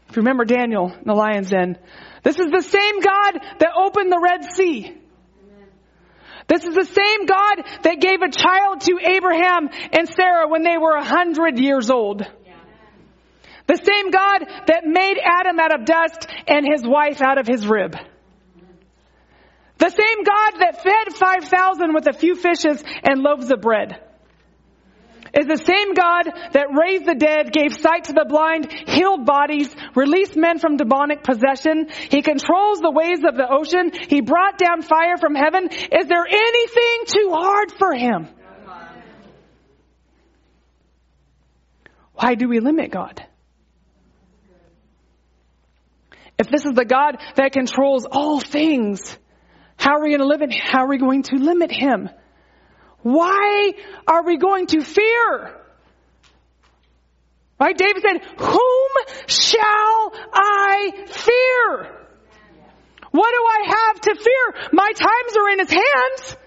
If 0.09 0.15
you 0.15 0.21
remember 0.21 0.43
Daniel 0.43 0.91
in 0.91 1.05
the 1.05 1.13
lion's 1.13 1.49
den, 1.49 1.77
this 2.23 2.37
is 2.37 2.51
the 2.51 2.61
same 2.61 2.99
God 2.99 3.39
that 3.59 3.69
opened 3.77 4.11
the 4.11 4.19
Red 4.19 4.43
Sea. 4.43 4.97
This 6.47 6.65
is 6.65 6.75
the 6.75 6.85
same 6.85 7.25
God 7.25 7.63
that 7.83 8.01
gave 8.01 8.21
a 8.21 8.29
child 8.29 8.81
to 8.81 8.99
Abraham 9.01 9.69
and 9.91 10.09
Sarah 10.09 10.49
when 10.49 10.63
they 10.63 10.77
were 10.77 10.95
a 10.95 11.03
hundred 11.05 11.59
years 11.59 11.89
old. 11.89 12.23
The 13.67 13.75
same 13.75 14.11
God 14.11 14.45
that 14.67 14.85
made 14.85 15.17
Adam 15.23 15.59
out 15.59 15.77
of 15.77 15.85
dust 15.85 16.27
and 16.47 16.65
his 16.65 16.83
wife 16.85 17.21
out 17.21 17.37
of 17.37 17.45
his 17.45 17.67
rib. 17.67 17.95
The 19.77 19.89
same 19.89 20.23
God 20.23 20.59
that 20.59 20.81
fed 20.81 21.13
5,000 21.13 21.93
with 21.93 22.07
a 22.07 22.13
few 22.13 22.35
fishes 22.35 22.83
and 23.03 23.21
loaves 23.21 23.51
of 23.51 23.61
bread. 23.61 24.01
Is 25.37 25.45
the 25.45 25.57
same 25.57 25.93
God 25.93 26.31
that 26.53 26.67
raised 26.73 27.05
the 27.05 27.13
dead, 27.13 27.51
gave 27.51 27.75
sight 27.75 28.05
to 28.05 28.13
the 28.13 28.25
blind, 28.27 28.71
healed 28.87 29.25
bodies, 29.25 29.69
released 29.93 30.35
men 30.37 30.57
from 30.57 30.77
demonic 30.77 31.21
possession. 31.21 31.89
He 32.09 32.21
controls 32.21 32.79
the 32.79 32.89
waves 32.89 33.23
of 33.27 33.35
the 33.35 33.47
ocean. 33.47 33.91
He 34.07 34.21
brought 34.21 34.57
down 34.57 34.81
fire 34.81 35.17
from 35.17 35.35
heaven. 35.35 35.67
Is 35.69 36.07
there 36.07 36.25
anything 36.25 36.99
too 37.05 37.31
hard 37.33 37.71
for 37.73 37.93
him? 37.93 38.29
Why 42.13 42.33
do 42.33 42.47
we 42.47 42.59
limit 42.59 42.89
God? 42.89 43.26
If 46.37 46.49
this 46.49 46.65
is 46.65 46.73
the 46.73 46.85
God 46.85 47.17
that 47.35 47.51
controls 47.51 48.05
all 48.05 48.39
things, 48.39 49.17
how 49.75 49.97
are 49.97 50.03
we 50.03 50.09
going 50.15 50.19
to 50.19 50.27
live 50.27 50.41
how 50.51 50.85
are 50.85 50.89
we 50.89 50.97
going 50.97 51.23
to 51.23 51.37
limit 51.37 51.71
him? 51.71 52.09
Why 53.01 53.73
are 54.07 54.23
we 54.23 54.37
going 54.37 54.67
to 54.67 54.81
fear? 54.81 55.55
Right? 57.59 57.75
David 57.75 58.03
said, 58.03 58.21
whom 58.37 58.89
shall 59.27 60.13
I 60.33 60.91
fear? 61.07 61.97
What 63.11 63.31
do 63.31 63.43
I 63.47 63.63
have 63.67 64.01
to 64.01 64.15
fear? 64.15 64.69
My 64.73 64.91
times 64.91 65.37
are 65.37 65.49
in 65.49 65.59
his 65.59 65.71
hands. 65.71 66.37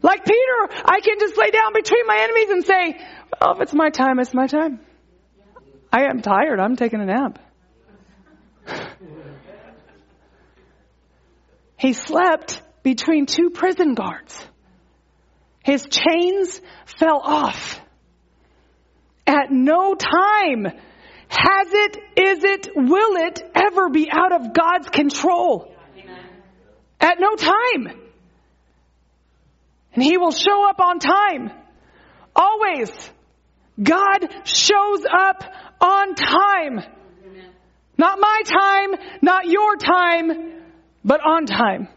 Like 0.00 0.24
Peter, 0.24 0.82
I 0.84 1.00
can 1.00 1.18
just 1.18 1.36
lay 1.36 1.50
down 1.50 1.72
between 1.74 2.06
my 2.06 2.20
enemies 2.22 2.50
and 2.50 2.64
say, 2.64 3.00
well, 3.40 3.54
if 3.54 3.60
it's 3.62 3.74
my 3.74 3.90
time, 3.90 4.18
it's 4.18 4.32
my 4.32 4.46
time. 4.46 4.80
I 5.92 6.04
am 6.04 6.22
tired. 6.22 6.60
I'm 6.60 6.76
taking 6.76 7.00
a 7.00 7.06
nap. 7.06 7.38
He 11.84 11.92
slept 11.92 12.62
between 12.82 13.26
two 13.26 13.50
prison 13.50 13.92
guards. 13.92 14.34
His 15.62 15.84
chains 15.84 16.58
fell 16.98 17.20
off. 17.22 17.78
At 19.26 19.50
no 19.50 19.94
time 19.94 20.64
has 21.28 21.68
it, 21.74 21.96
is 22.16 22.42
it, 22.42 22.68
will 22.74 23.16
it 23.26 23.42
ever 23.54 23.90
be 23.90 24.08
out 24.10 24.32
of 24.32 24.54
God's 24.54 24.88
control. 24.88 25.74
At 27.00 27.20
no 27.20 27.36
time. 27.36 28.00
And 29.92 30.02
He 30.02 30.16
will 30.16 30.32
show 30.32 30.66
up 30.66 30.80
on 30.80 31.00
time. 31.00 31.50
Always. 32.34 32.90
God 33.82 34.26
shows 34.44 35.04
up 35.04 35.44
on 35.82 36.14
time. 36.14 36.80
Not 37.98 38.18
my 38.18 38.42
time, 38.46 39.18
not 39.20 39.44
your 39.44 39.76
time, 39.76 40.53
but 41.04 41.20
on 41.20 41.46
time. 41.46 41.88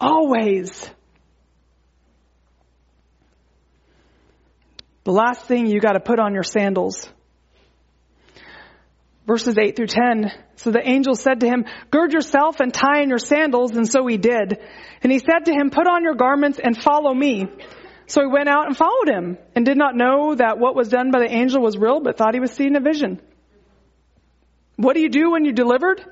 Always. 0.00 0.90
The 5.04 5.12
last 5.12 5.46
thing 5.46 5.66
you 5.66 5.80
got 5.80 5.92
to 5.92 6.00
put 6.00 6.18
on 6.18 6.34
your 6.34 6.42
sandals. 6.42 7.08
Verses 9.26 9.56
8 9.58 9.76
through 9.76 9.86
10. 9.86 10.32
So 10.56 10.70
the 10.70 10.86
angel 10.86 11.14
said 11.14 11.40
to 11.40 11.46
him, 11.46 11.64
Gird 11.90 12.12
yourself 12.12 12.60
and 12.60 12.72
tie 12.72 13.02
in 13.02 13.08
your 13.08 13.18
sandals, 13.18 13.72
and 13.72 13.90
so 13.90 14.06
he 14.06 14.18
did. 14.18 14.58
And 15.02 15.12
he 15.12 15.18
said 15.18 15.46
to 15.46 15.52
him, 15.52 15.70
Put 15.70 15.86
on 15.86 16.02
your 16.02 16.14
garments 16.14 16.60
and 16.62 16.76
follow 16.76 17.14
me. 17.14 17.46
So 18.06 18.20
he 18.20 18.26
went 18.26 18.48
out 18.48 18.66
and 18.66 18.76
followed 18.76 19.08
him, 19.08 19.38
and 19.54 19.64
did 19.64 19.76
not 19.76 19.96
know 19.96 20.34
that 20.34 20.58
what 20.58 20.76
was 20.76 20.88
done 20.88 21.10
by 21.10 21.20
the 21.20 21.32
angel 21.32 21.60
was 21.60 21.76
real, 21.76 22.00
but 22.00 22.16
thought 22.16 22.34
he 22.34 22.40
was 22.40 22.52
seeing 22.52 22.76
a 22.76 22.80
vision. 22.80 23.20
What 24.76 24.94
do 24.94 25.00
you 25.00 25.08
do 25.08 25.32
when 25.32 25.44
you're 25.44 25.54
delivered? 25.54 26.04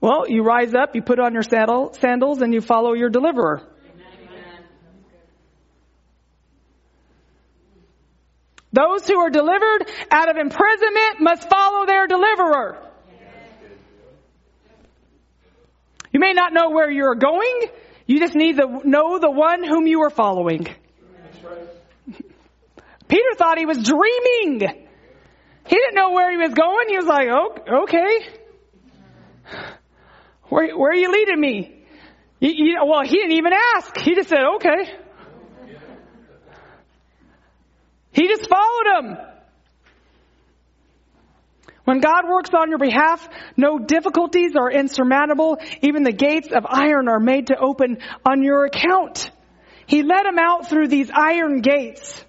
Well, 0.00 0.28
you 0.28 0.42
rise 0.42 0.74
up, 0.74 0.94
you 0.94 1.02
put 1.02 1.18
on 1.18 1.34
your 1.34 1.42
saddle, 1.42 1.92
sandals, 1.92 2.40
and 2.40 2.54
you 2.54 2.62
follow 2.62 2.94
your 2.94 3.10
deliverer. 3.10 3.62
Those 8.72 9.06
who 9.06 9.18
are 9.18 9.30
delivered 9.30 9.90
out 10.10 10.30
of 10.30 10.36
imprisonment 10.36 11.20
must 11.20 11.48
follow 11.48 11.86
their 11.86 12.06
deliverer. 12.06 12.86
You 16.12 16.20
may 16.20 16.32
not 16.32 16.52
know 16.52 16.70
where 16.70 16.90
you're 16.90 17.14
going. 17.14 17.62
You 18.06 18.18
just 18.20 18.34
need 18.34 18.56
to 18.56 18.80
know 18.84 19.18
the 19.18 19.30
one 19.30 19.64
whom 19.64 19.86
you 19.86 20.02
are 20.02 20.10
following. 20.10 20.66
Peter 23.08 23.34
thought 23.36 23.58
he 23.58 23.66
was 23.66 23.78
dreaming. 23.78 24.88
He 25.70 25.76
didn't 25.76 25.94
know 25.94 26.10
where 26.10 26.32
he 26.32 26.36
was 26.36 26.52
going. 26.52 26.88
He 26.88 26.96
was 26.96 27.06
like, 27.06 27.28
oh, 27.30 27.84
okay. 27.84 28.26
Where, 30.48 30.76
where 30.76 30.90
are 30.90 30.96
you 30.96 31.12
leading 31.12 31.40
me? 31.40 31.84
You, 32.40 32.50
you, 32.50 32.76
well, 32.84 33.04
he 33.04 33.14
didn't 33.14 33.36
even 33.36 33.52
ask. 33.76 33.96
He 33.98 34.16
just 34.16 34.28
said, 34.28 34.40
okay. 34.56 34.98
He 38.10 38.26
just 38.26 38.50
followed 38.50 38.98
him. 38.98 39.16
When 41.84 42.00
God 42.00 42.28
works 42.28 42.50
on 42.52 42.70
your 42.70 42.78
behalf, 42.78 43.28
no 43.56 43.78
difficulties 43.78 44.56
are 44.56 44.72
insurmountable. 44.72 45.58
Even 45.82 46.02
the 46.02 46.12
gates 46.12 46.48
of 46.52 46.66
iron 46.68 47.06
are 47.06 47.20
made 47.20 47.46
to 47.46 47.56
open 47.56 47.98
on 48.28 48.42
your 48.42 48.64
account. 48.64 49.30
He 49.86 50.02
led 50.02 50.26
him 50.26 50.38
out 50.40 50.68
through 50.68 50.88
these 50.88 51.12
iron 51.14 51.60
gates. 51.60 52.24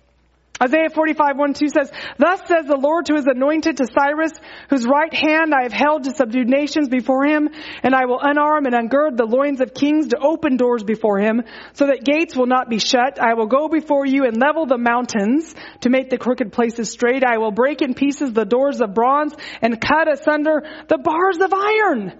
Isaiah 0.62 0.89
45, 0.93 1.38
1, 1.38 1.54
2 1.54 1.69
says, 1.69 1.91
Thus 2.17 2.39
says 2.47 2.67
the 2.67 2.78
Lord 2.78 3.06
to 3.08 3.15
his 3.15 3.26
anointed, 3.26 3.78
to 3.78 3.88
Cyrus, 3.97 4.34
whose 4.69 4.86
right 4.86 5.13
hand 5.13 5.54
I 5.56 5.63
have 5.63 5.74
held 5.74 6.04
to 6.04 6.12
subdue 6.15 6.45
nations 6.45 6.88
before 6.88 7.26
him, 7.26 7.50
and 7.82 7.95
I 7.95 8.06
will 8.06 8.19
unarm 8.19 8.67
and 8.67 8.76
ungird 8.76 9.17
the 9.17 9.26
loins 9.26 9.60
of 9.60 9.74
kings 9.74 10.10
to 10.10 10.19
open 10.19 10.58
doors 10.58 10.84
before 10.84 11.17
him, 11.17 11.41
so 11.74 11.88
that 11.88 12.06
gates 12.06 12.36
will 12.36 12.45
not 12.45 12.69
be 12.69 12.78
shut. 12.78 13.19
I 13.19 13.34
will 13.34 13.47
go 13.47 13.69
before 13.69 14.06
you 14.06 14.26
and 14.26 14.38
level 14.38 14.67
the 14.67 14.78
mountains 14.78 15.56
to 15.82 15.89
make 15.89 16.12
the 16.12 16.19
crooked 16.19 16.54
places 16.54 16.91
straight. 16.91 17.24
I 17.24 17.39
will 17.39 17.52
break 17.52 17.82
in 17.82 17.95
pieces 17.95 18.32
the 18.32 18.45
doors 18.45 18.82
of 18.82 18.93
bronze 18.93 19.34
and 19.63 19.82
cut 19.82 20.12
asunder 20.12 20.63
the 20.88 21.00
bars 21.00 21.38
of 21.38 21.52
iron. 21.54 22.13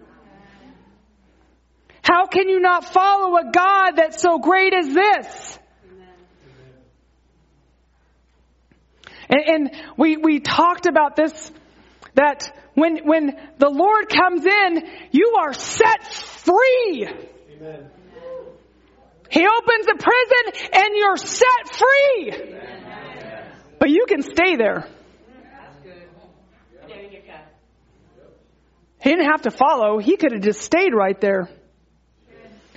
How 2.02 2.26
can 2.26 2.50
you 2.50 2.60
not 2.60 2.86
follow 2.86 3.38
a 3.38 3.52
God 3.52 3.92
that's 3.98 4.20
so 4.20 4.40
great 4.40 4.74
as 4.74 4.92
this? 4.92 5.60
And, 9.32 9.42
and 9.48 9.72
we, 9.98 10.18
we 10.18 10.40
talked 10.40 10.86
about 10.86 11.16
this, 11.16 11.52
that 12.16 12.52
when, 12.76 12.98
when 13.06 13.38
the 13.58 13.70
Lord 13.70 14.10
comes 14.10 14.46
in, 14.46 14.90
you 15.12 15.38
are 15.42 15.54
set 15.54 16.06
free. 16.14 17.08
Amen. 17.56 17.90
He 19.30 19.48
opens 19.48 19.88
a 19.88 19.98
prison 19.98 20.70
and 20.74 20.90
you're 20.94 21.16
set 21.16 21.74
free. 21.74 22.32
Amen. 22.34 23.52
But 23.80 23.90
you 23.90 24.06
can 24.08 24.22
stay 24.22 24.58
there. 24.58 24.88
He 29.02 29.10
didn't 29.10 29.32
have 29.32 29.44
to 29.44 29.52
follow. 29.52 29.98
He 29.98 30.16
could 30.16 30.32
have 30.32 30.42
just 30.42 30.62
stayed 30.62 30.94
right 30.94 31.20
there. 31.20 31.50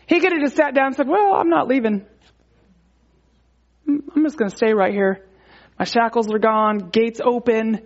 He 0.07 0.21
could 0.21 0.33
have 0.33 0.41
just 0.41 0.57
sat 0.57 0.75
down 0.75 0.87
and 0.87 0.97
said, 0.97 1.07
well, 1.07 1.35
I'm 1.35 1.51
not 1.51 1.69
leaving. 1.69 2.07
I'm 3.87 4.25
just 4.25 4.39
going 4.39 4.51
to 4.51 4.57
stay 4.57 4.73
right 4.73 4.93
here. 4.93 5.27
My 5.79 5.85
shackles 5.85 6.33
are 6.33 6.39
gone, 6.39 6.91
gates 6.91 7.21
open. 7.23 7.81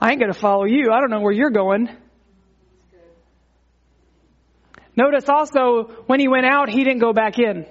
I 0.00 0.10
ain't 0.10 0.20
going 0.20 0.32
to 0.32 0.38
follow 0.38 0.64
you. 0.64 0.90
I 0.92 1.00
don't 1.00 1.10
know 1.10 1.20
where 1.20 1.32
you're 1.32 1.50
going. 1.50 1.88
Notice 4.96 5.28
also 5.28 5.84
when 6.06 6.20
he 6.20 6.28
went 6.28 6.46
out, 6.46 6.68
he 6.68 6.84
didn't 6.84 7.00
go 7.00 7.12
back 7.12 7.38
in. 7.38 7.66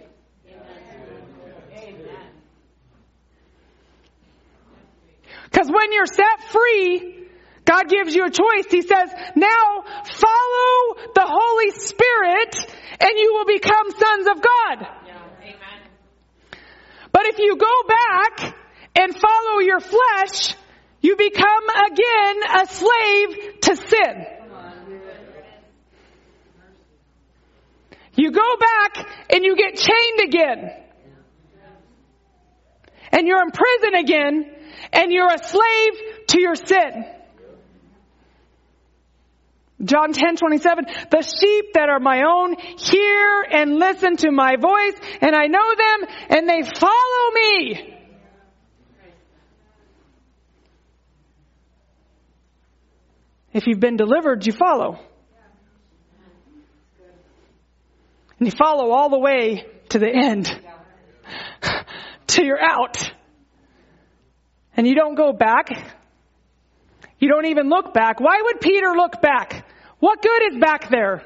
Because 5.44 5.72
when 5.72 5.94
you're 5.94 6.06
set 6.06 6.52
free, 6.52 7.28
God 7.64 7.88
gives 7.88 8.14
you 8.14 8.26
a 8.26 8.30
choice. 8.30 8.66
He 8.70 8.82
says, 8.82 9.10
now 9.36 9.84
follow 10.04 10.96
the 11.16 11.26
Holy 11.26 11.72
Spirit 11.72 12.56
and 13.00 13.12
you 13.16 13.34
will 13.34 13.46
become 13.46 13.90
sons 13.92 14.28
of 14.28 14.42
God. 14.42 14.88
But 17.12 17.26
if 17.28 17.40
you 17.40 17.56
go 17.56 17.88
back 17.88 18.56
and 18.96 19.16
follow 19.16 19.60
your 19.60 19.80
flesh, 19.80 20.56
you 21.02 21.16
become 21.16 21.70
again 21.92 22.36
a 22.62 22.66
slave 22.68 23.62
to 23.62 23.76
sin. 23.76 24.26
You 28.16 28.32
go 28.32 28.58
back 28.58 29.08
and 29.30 29.44
you 29.44 29.56
get 29.56 29.76
chained 29.76 30.20
again. 30.24 30.72
And 33.12 33.28
you're 33.28 33.42
in 33.42 33.52
prison 33.52 33.96
again 33.96 34.52
and 34.94 35.12
you're 35.12 35.32
a 35.32 35.38
slave 35.38 35.94
to 36.28 36.42
your 36.42 36.56
sin. 36.56 37.06
John 39.84 40.14
10, 40.14 40.38
27, 40.38 40.86
the 41.12 41.22
sheep 41.22 41.74
that 41.74 41.90
are 41.90 42.00
my 42.00 42.24
own 42.24 42.56
hear 42.78 43.46
and 43.52 43.76
listen 43.76 44.16
to 44.18 44.32
my 44.32 44.56
voice 44.56 44.96
and 45.22 45.36
I 45.36 45.48
know 45.48 45.76
them 45.76 46.10
and 46.30 46.50
they 46.50 46.64
follow 46.64 47.32
me. 47.34 47.95
If 53.56 53.68
you've 53.68 53.80
been 53.80 53.96
delivered, 53.96 54.46
you 54.46 54.52
follow. 54.52 55.00
And 58.38 58.48
you 58.48 58.52
follow 58.52 58.92
all 58.92 59.10
the 59.10 59.18
way 59.18 59.66
to 59.90 59.98
the 59.98 60.10
end. 60.10 60.52
Till 62.28 62.44
you're 62.44 62.62
out. 62.62 63.10
And 64.76 64.86
you 64.86 64.94
don't 64.94 65.16
go 65.16 65.32
back. 65.32 65.70
You 67.18 67.30
don't 67.30 67.46
even 67.46 67.70
look 67.70 67.94
back. 67.94 68.20
Why 68.20 68.42
would 68.44 68.60
Peter 68.60 68.92
look 68.94 69.22
back? 69.22 69.66
What 70.00 70.22
good 70.22 70.52
is 70.52 70.60
back 70.60 70.90
there? 70.90 71.24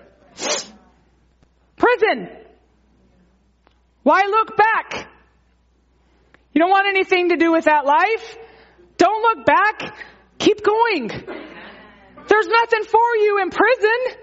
Prison. 1.77 2.29
Why 4.03 4.25
look 4.29 4.55
back? 4.55 5.09
You 6.53 6.61
don't 6.61 6.69
want 6.69 6.87
anything 6.87 7.29
to 7.29 7.37
do 7.37 7.51
with 7.51 7.65
that 7.65 7.87
life? 7.87 8.37
Don't 8.97 9.23
look 9.23 9.47
back. 9.47 9.97
Keep 10.37 10.61
going. 10.63 11.49
There's 12.29 12.47
nothing 12.47 12.83
for 12.83 13.15
you 13.17 13.39
in 13.41 13.49
prison. 13.49 14.21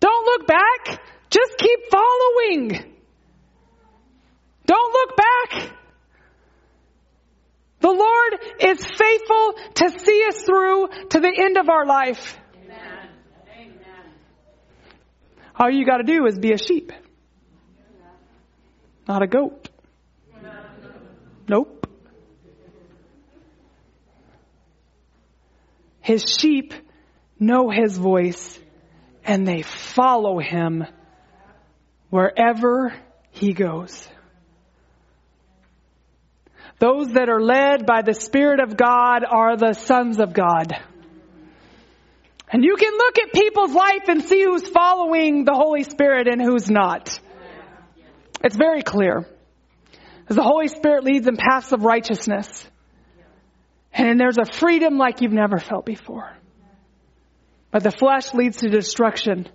Don't 0.00 0.24
look 0.24 0.46
back. 0.46 1.00
Just 1.30 1.58
keep 1.58 1.80
following. 1.90 2.94
Don't 4.64 4.92
look 4.92 5.16
back. 5.16 5.72
The 7.80 7.92
Lord 7.92 8.40
is 8.60 8.84
faithful 8.84 9.54
to 9.74 9.98
see 10.00 10.24
us 10.28 10.42
through 10.42 10.88
to 11.10 11.20
the 11.20 11.32
end 11.38 11.56
of 11.56 11.68
our 11.68 11.86
life. 11.86 12.38
Amen. 12.64 13.08
All 15.54 15.70
you 15.70 15.86
got 15.86 15.98
to 15.98 16.04
do 16.04 16.26
is 16.26 16.38
be 16.38 16.52
a 16.52 16.58
sheep, 16.58 16.92
not 19.06 19.22
a 19.22 19.26
goat. 19.26 19.68
Nope. 21.48 21.75
His 26.06 26.22
sheep 26.22 26.72
know 27.40 27.68
his 27.68 27.98
voice 27.98 28.56
and 29.24 29.44
they 29.44 29.62
follow 29.62 30.38
him 30.38 30.84
wherever 32.10 32.94
he 33.32 33.52
goes. 33.52 34.08
Those 36.78 37.14
that 37.14 37.28
are 37.28 37.40
led 37.40 37.86
by 37.86 38.02
the 38.02 38.14
Spirit 38.14 38.60
of 38.60 38.76
God 38.76 39.24
are 39.28 39.56
the 39.56 39.72
sons 39.72 40.20
of 40.20 40.32
God. 40.32 40.74
And 42.52 42.62
you 42.62 42.76
can 42.76 42.92
look 42.92 43.18
at 43.18 43.32
people's 43.32 43.74
life 43.74 44.04
and 44.06 44.22
see 44.22 44.44
who's 44.44 44.68
following 44.68 45.44
the 45.44 45.54
Holy 45.54 45.82
Spirit 45.82 46.28
and 46.28 46.40
who's 46.40 46.70
not. 46.70 47.18
It's 48.44 48.54
very 48.54 48.82
clear. 48.82 49.26
As 50.28 50.36
the 50.36 50.44
Holy 50.44 50.68
Spirit 50.68 51.02
leads 51.02 51.26
in 51.26 51.36
paths 51.36 51.72
of 51.72 51.82
righteousness. 51.82 52.64
And 54.06 54.20
there's 54.20 54.38
a 54.38 54.44
freedom 54.44 54.98
like 54.98 55.20
you've 55.20 55.32
never 55.32 55.58
felt 55.58 55.84
before. 55.84 56.30
But 57.72 57.82
the 57.82 57.90
flesh 57.90 58.32
leads 58.34 58.58
to 58.58 58.68
destruction. 58.68 59.48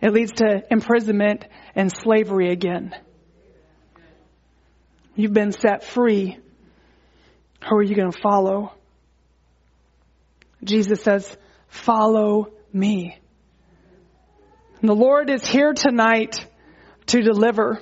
It 0.00 0.12
leads 0.12 0.32
to 0.34 0.62
imprisonment 0.70 1.44
and 1.74 1.90
slavery 1.92 2.52
again. 2.52 2.94
You've 5.16 5.32
been 5.32 5.50
set 5.50 5.82
free. 5.82 6.38
Who 7.68 7.76
are 7.76 7.82
you 7.82 7.96
going 7.96 8.12
to 8.12 8.20
follow? 8.20 8.72
Jesus 10.62 11.02
says, 11.02 11.36
follow 11.66 12.52
me. 12.72 13.18
And 14.80 14.88
the 14.88 14.94
Lord 14.94 15.28
is 15.28 15.44
here 15.44 15.72
tonight 15.72 16.46
to 17.06 17.20
deliver. 17.20 17.80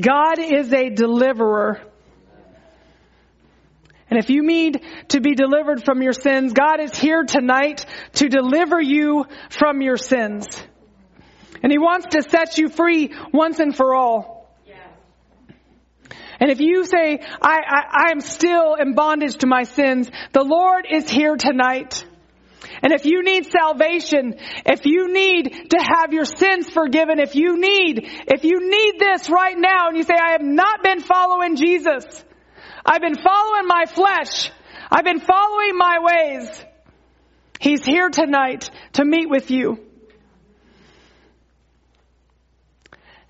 God 0.00 0.40
is 0.40 0.72
a 0.72 0.90
deliverer. 0.90 1.80
And 4.10 4.18
if 4.18 4.30
you 4.30 4.42
need 4.42 4.82
to 5.08 5.20
be 5.20 5.34
delivered 5.34 5.84
from 5.84 6.02
your 6.02 6.12
sins, 6.12 6.52
God 6.52 6.80
is 6.80 6.96
here 6.96 7.24
tonight 7.24 7.86
to 8.14 8.28
deliver 8.28 8.80
you 8.80 9.26
from 9.50 9.80
your 9.80 9.96
sins. 9.96 10.46
And 11.62 11.72
He 11.72 11.78
wants 11.78 12.06
to 12.10 12.22
set 12.22 12.58
you 12.58 12.68
free 12.68 13.12
once 13.32 13.58
and 13.58 13.74
for 13.74 13.94
all. 13.94 14.34
And 16.40 16.50
if 16.50 16.60
you 16.60 16.84
say, 16.84 17.20
I, 17.40 17.58
I, 17.66 18.06
I 18.06 18.10
am 18.10 18.20
still 18.20 18.74
in 18.74 18.94
bondage 18.94 19.36
to 19.38 19.46
my 19.46 19.62
sins, 19.62 20.10
the 20.32 20.42
Lord 20.42 20.86
is 20.90 21.08
here 21.08 21.36
tonight. 21.36 22.04
And 22.82 22.92
if 22.92 23.06
you 23.06 23.22
need 23.22 23.46
salvation, 23.46 24.34
if 24.66 24.84
you 24.84 25.12
need 25.12 25.70
to 25.70 25.78
have 25.78 26.12
your 26.12 26.24
sins 26.24 26.68
forgiven, 26.68 27.18
if 27.18 27.34
you 27.34 27.58
need, 27.58 28.10
if 28.26 28.44
you 28.44 28.68
need 28.68 28.98
this 28.98 29.30
right 29.30 29.56
now 29.56 29.88
and 29.88 29.96
you 29.96 30.02
say, 30.02 30.14
I 30.20 30.32
have 30.32 30.42
not 30.42 30.82
been 30.82 31.00
following 31.00 31.56
Jesus. 31.56 32.04
I've 32.84 33.00
been 33.00 33.16
following 33.16 33.66
my 33.66 33.84
flesh. 33.86 34.50
I've 34.90 35.04
been 35.04 35.20
following 35.20 35.76
my 35.76 35.98
ways. 36.00 36.64
He's 37.60 37.84
here 37.84 38.10
tonight 38.10 38.70
to 38.94 39.04
meet 39.04 39.28
with 39.28 39.50
you. 39.50 39.78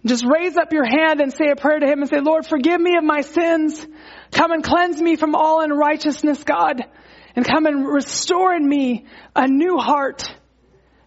Just 0.05 0.25
raise 0.27 0.57
up 0.57 0.73
your 0.73 0.85
hand 0.85 1.21
and 1.21 1.33
say 1.33 1.49
a 1.51 1.57
prayer 1.57 1.79
to 1.79 1.87
Him 1.87 2.01
and 2.01 2.11
say, 2.11 2.21
Lord, 2.21 2.47
forgive 2.47 2.81
me 2.81 2.97
of 2.97 3.05
my 3.05 3.23
sins. 3.23 3.87
Come 4.33 4.51
and 4.51 4.63
cleanse 4.63 5.01
me 5.01 5.17
from 5.17 5.35
all 5.35 5.63
unrighteousness, 5.63 6.45
God 6.45 6.85
and 7.37 7.45
come 7.45 7.67
and 7.67 7.87
restore 7.87 8.55
in 8.55 8.67
me 8.67 9.07
a 9.35 9.47
new 9.47 9.79
heart. 9.79 10.33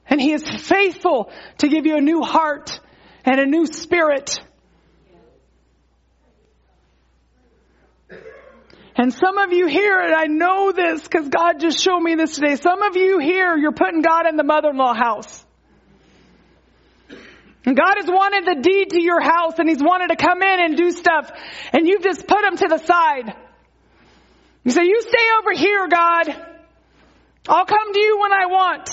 And 0.10 0.22
He 0.22 0.32
is 0.34 0.48
faithful 0.48 1.32
to 1.60 1.68
give 1.68 1.86
you 1.86 1.98
a 1.98 2.02
new 2.02 2.22
heart 2.22 2.80
and 3.26 3.40
a 3.40 3.46
new 3.46 3.66
spirit. 3.66 4.40
And 9.00 9.14
some 9.14 9.38
of 9.38 9.54
you 9.54 9.68
here, 9.68 10.00
and 10.00 10.16
I 10.16 10.26
know 10.26 10.72
this 10.72 11.04
because 11.04 11.30
God 11.30 11.60
just 11.60 11.80
showed 11.80 12.00
me 12.00 12.16
this 12.16 12.34
today, 12.34 12.56
some 12.56 12.82
of 12.82 12.96
you 12.96 13.20
here, 13.20 13.56
you're 13.56 13.72
putting 13.72 14.02
God 14.02 14.26
in 14.26 14.38
the 14.38 14.44
mother-in-law 14.44 14.96
house. 14.96 15.46
And 17.64 17.78
God 17.78 17.96
has 17.98 18.08
wanted 18.08 18.46
the 18.46 18.62
deed 18.62 18.90
to 18.92 19.02
your 19.02 19.22
house 19.22 19.60
and 19.60 19.70
He's 19.70 19.84
wanted 19.84 20.08
to 20.08 20.16
come 20.16 20.42
in 20.42 20.60
and 20.60 20.76
do 20.76 20.90
stuff 20.92 21.30
and 21.74 21.88
you've 21.88 22.02
just 22.02 22.26
put 22.26 22.44
Him 22.44 22.58
to 22.58 22.68
the 22.70 22.80
side. 22.80 23.36
You 24.64 24.72
say, 24.72 24.86
you 24.86 25.02
stay 25.02 25.28
over 25.42 25.52
here, 25.54 25.88
God. 25.88 26.30
I'll 27.48 27.66
come 27.66 27.94
to 27.94 28.00
you 28.00 28.20
when 28.20 28.34
I 28.34 28.48
want. 28.48 28.90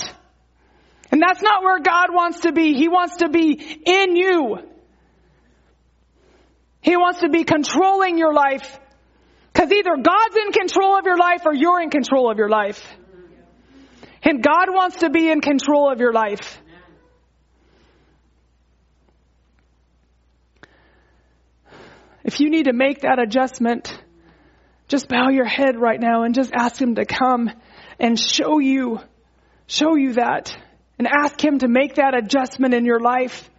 And 1.11 1.21
that's 1.21 1.41
not 1.41 1.63
where 1.63 1.79
God 1.79 2.13
wants 2.13 2.41
to 2.41 2.51
be. 2.51 2.73
He 2.73 2.89
wants 2.89 3.17
to 3.17 3.29
be 3.29 3.53
in 3.85 4.15
you. 4.15 4.57
He 6.81 6.95
wants 6.95 7.21
to 7.21 7.29
be 7.29 7.43
controlling 7.43 8.17
your 8.17 8.33
life. 8.33 8.79
Cause 9.55 9.71
either 9.71 9.95
God's 9.95 10.35
in 10.35 10.51
control 10.51 10.97
of 10.97 11.05
your 11.05 11.17
life 11.17 11.43
or 11.45 11.53
you're 11.53 11.81
in 11.81 11.89
control 11.89 12.29
of 12.29 12.37
your 12.37 12.49
life. 12.49 12.85
And 14.21 14.43
God 14.43 14.67
wants 14.69 14.97
to 14.97 15.09
be 15.09 15.29
in 15.29 15.39
control 15.39 15.89
of 15.89 15.99
your 15.99 16.11
life. 16.11 16.61
If 22.25 22.39
you 22.39 22.49
need 22.49 22.65
to 22.65 22.73
make 22.73 23.01
that 23.01 23.19
adjustment, 23.19 23.95
just 24.87 25.07
bow 25.07 25.29
your 25.29 25.45
head 25.45 25.79
right 25.79 25.99
now 25.99 26.23
and 26.23 26.35
just 26.35 26.51
ask 26.53 26.81
Him 26.81 26.95
to 26.95 27.05
come 27.05 27.51
and 27.99 28.19
show 28.19 28.59
you, 28.59 28.99
show 29.67 29.95
you 29.95 30.13
that 30.13 30.57
and 30.97 31.07
ask 31.07 31.39
Him 31.41 31.59
to 31.59 31.67
make 31.67 31.95
that 31.95 32.13
adjustment 32.13 32.73
in 32.73 32.83
your 32.83 32.99
life. 32.99 33.49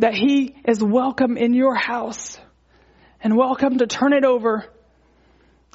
That 0.00 0.14
He 0.14 0.54
is 0.66 0.82
welcome 0.82 1.36
in 1.36 1.52
your 1.52 1.74
house 1.74 2.40
and 3.22 3.36
welcome 3.36 3.76
to 3.78 3.86
turn 3.86 4.14
it 4.14 4.24
over. 4.24 4.64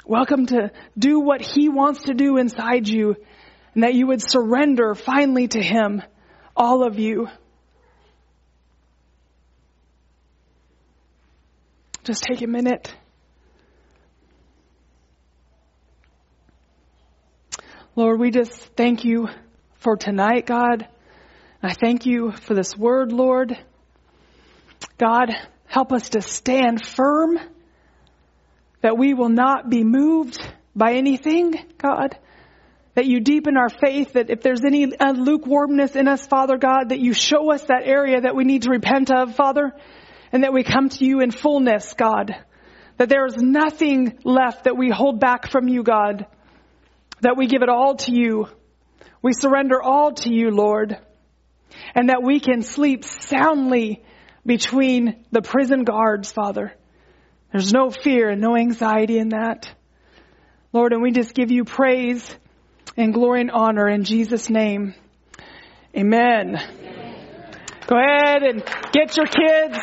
Welcome 0.04 0.46
to 0.46 0.72
do 0.98 1.20
what 1.20 1.40
He 1.40 1.68
wants 1.68 2.02
to 2.02 2.14
do 2.14 2.36
inside 2.36 2.88
you 2.88 3.14
and 3.74 3.84
that 3.84 3.94
you 3.94 4.08
would 4.08 4.20
surrender 4.20 4.96
finally 4.96 5.46
to 5.46 5.62
Him, 5.62 6.02
all 6.56 6.84
of 6.84 6.98
you. 6.98 7.28
Just 12.02 12.24
take 12.24 12.42
a 12.42 12.48
minute. 12.48 12.92
Lord, 17.94 18.18
we 18.18 18.32
just 18.32 18.52
thank 18.76 19.04
you 19.04 19.28
for 19.76 19.96
tonight, 19.96 20.46
God. 20.46 20.88
I 21.62 21.74
thank 21.74 22.06
you 22.06 22.32
for 22.32 22.54
this 22.54 22.76
word, 22.76 23.12
Lord. 23.12 23.56
God, 24.98 25.30
help 25.66 25.92
us 25.92 26.10
to 26.10 26.22
stand 26.22 26.84
firm 26.84 27.38
that 28.82 28.96
we 28.96 29.14
will 29.14 29.28
not 29.28 29.68
be 29.68 29.84
moved 29.84 30.40
by 30.74 30.94
anything, 30.94 31.54
God. 31.78 32.16
That 32.94 33.06
you 33.06 33.20
deepen 33.20 33.56
our 33.56 33.68
faith, 33.68 34.14
that 34.14 34.30
if 34.30 34.40
there's 34.40 34.64
any 34.64 34.96
uh, 34.96 35.12
lukewarmness 35.12 35.96
in 35.96 36.08
us, 36.08 36.26
Father 36.26 36.56
God, 36.56 36.88
that 36.88 37.00
you 37.00 37.12
show 37.12 37.52
us 37.52 37.62
that 37.64 37.82
area 37.84 38.22
that 38.22 38.34
we 38.34 38.44
need 38.44 38.62
to 38.62 38.70
repent 38.70 39.10
of, 39.10 39.34
Father 39.34 39.74
and 40.32 40.44
that 40.44 40.52
we 40.52 40.62
come 40.62 40.88
to 40.88 41.04
you 41.04 41.20
in 41.20 41.30
fullness, 41.30 41.94
God. 41.94 42.34
That 42.98 43.08
there 43.08 43.26
is 43.26 43.36
nothing 43.36 44.18
left 44.24 44.64
that 44.64 44.76
we 44.76 44.90
hold 44.90 45.20
back 45.20 45.50
from 45.50 45.68
you, 45.68 45.82
God. 45.82 46.26
That 47.20 47.36
we 47.36 47.46
give 47.46 47.62
it 47.62 47.68
all 47.68 47.96
to 47.96 48.12
you. 48.12 48.46
We 49.22 49.32
surrender 49.32 49.82
all 49.82 50.12
to 50.12 50.32
you, 50.32 50.50
Lord. 50.50 50.98
And 51.94 52.08
that 52.10 52.22
we 52.22 52.40
can 52.40 52.62
sleep 52.62 53.04
soundly 53.04 54.04
between 54.46 55.24
the 55.32 55.42
prison 55.42 55.84
guards, 55.84 56.32
Father. 56.32 56.72
There's 57.52 57.72
no 57.72 57.90
fear 57.90 58.30
and 58.30 58.40
no 58.40 58.56
anxiety 58.56 59.18
in 59.18 59.30
that. 59.30 59.70
Lord, 60.72 60.92
and 60.92 61.02
we 61.02 61.10
just 61.10 61.34
give 61.34 61.50
you 61.50 61.64
praise 61.64 62.34
and 62.96 63.12
glory 63.12 63.40
and 63.42 63.50
honor 63.50 63.88
in 63.88 64.04
Jesus' 64.04 64.48
name. 64.48 64.94
Amen. 65.96 66.56
Go 67.86 67.96
ahead 67.96 68.42
and 68.42 68.64
get 68.92 69.16
your 69.16 69.26
kids. 69.26 69.78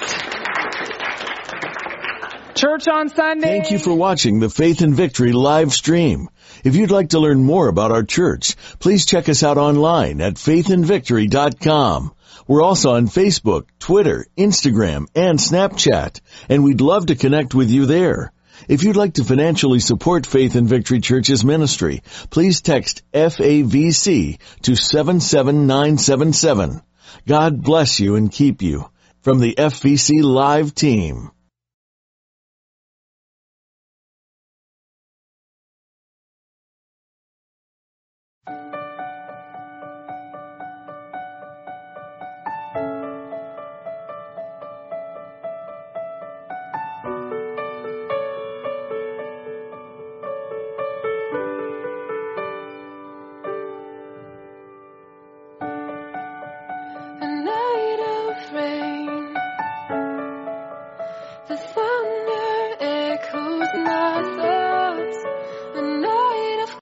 Church 2.55 2.87
on 2.87 3.09
Sunday. 3.09 3.47
Thank 3.47 3.71
you 3.71 3.79
for 3.79 3.93
watching 3.93 4.39
the 4.39 4.49
Faith 4.49 4.81
and 4.81 4.93
Victory 4.93 5.31
live 5.31 5.73
stream. 5.73 6.29
If 6.63 6.75
you'd 6.75 6.91
like 6.91 7.09
to 7.09 7.19
learn 7.19 7.43
more 7.43 7.67
about 7.67 7.91
our 7.91 8.03
church, 8.03 8.55
please 8.79 9.05
check 9.05 9.27
us 9.27 9.43
out 9.43 9.57
online 9.57 10.21
at 10.21 10.35
faithandvictory.com. 10.35 12.13
We're 12.47 12.61
also 12.61 12.95
on 12.95 13.07
Facebook, 13.07 13.67
Twitter, 13.79 14.25
Instagram, 14.37 15.07
and 15.15 15.39
Snapchat, 15.39 16.19
and 16.49 16.63
we'd 16.63 16.81
love 16.81 17.07
to 17.07 17.15
connect 17.15 17.55
with 17.55 17.69
you 17.69 17.85
there. 17.85 18.31
If 18.67 18.83
you'd 18.83 18.95
like 18.95 19.15
to 19.15 19.23
financially 19.23 19.79
support 19.79 20.25
Faith 20.25 20.55
and 20.55 20.67
Victory 20.67 21.01
Church's 21.01 21.43
ministry, 21.43 22.01
please 22.29 22.61
text 22.61 23.01
FAVC 23.13 24.37
to 24.63 24.75
77977. 24.75 26.81
God 27.27 27.61
bless 27.61 27.99
you 27.99 28.15
and 28.15 28.31
keep 28.31 28.61
you. 28.61 28.89
From 29.21 29.39
the 29.39 29.55
FVC 29.55 30.21
Live 30.21 30.75
team. 30.75 31.31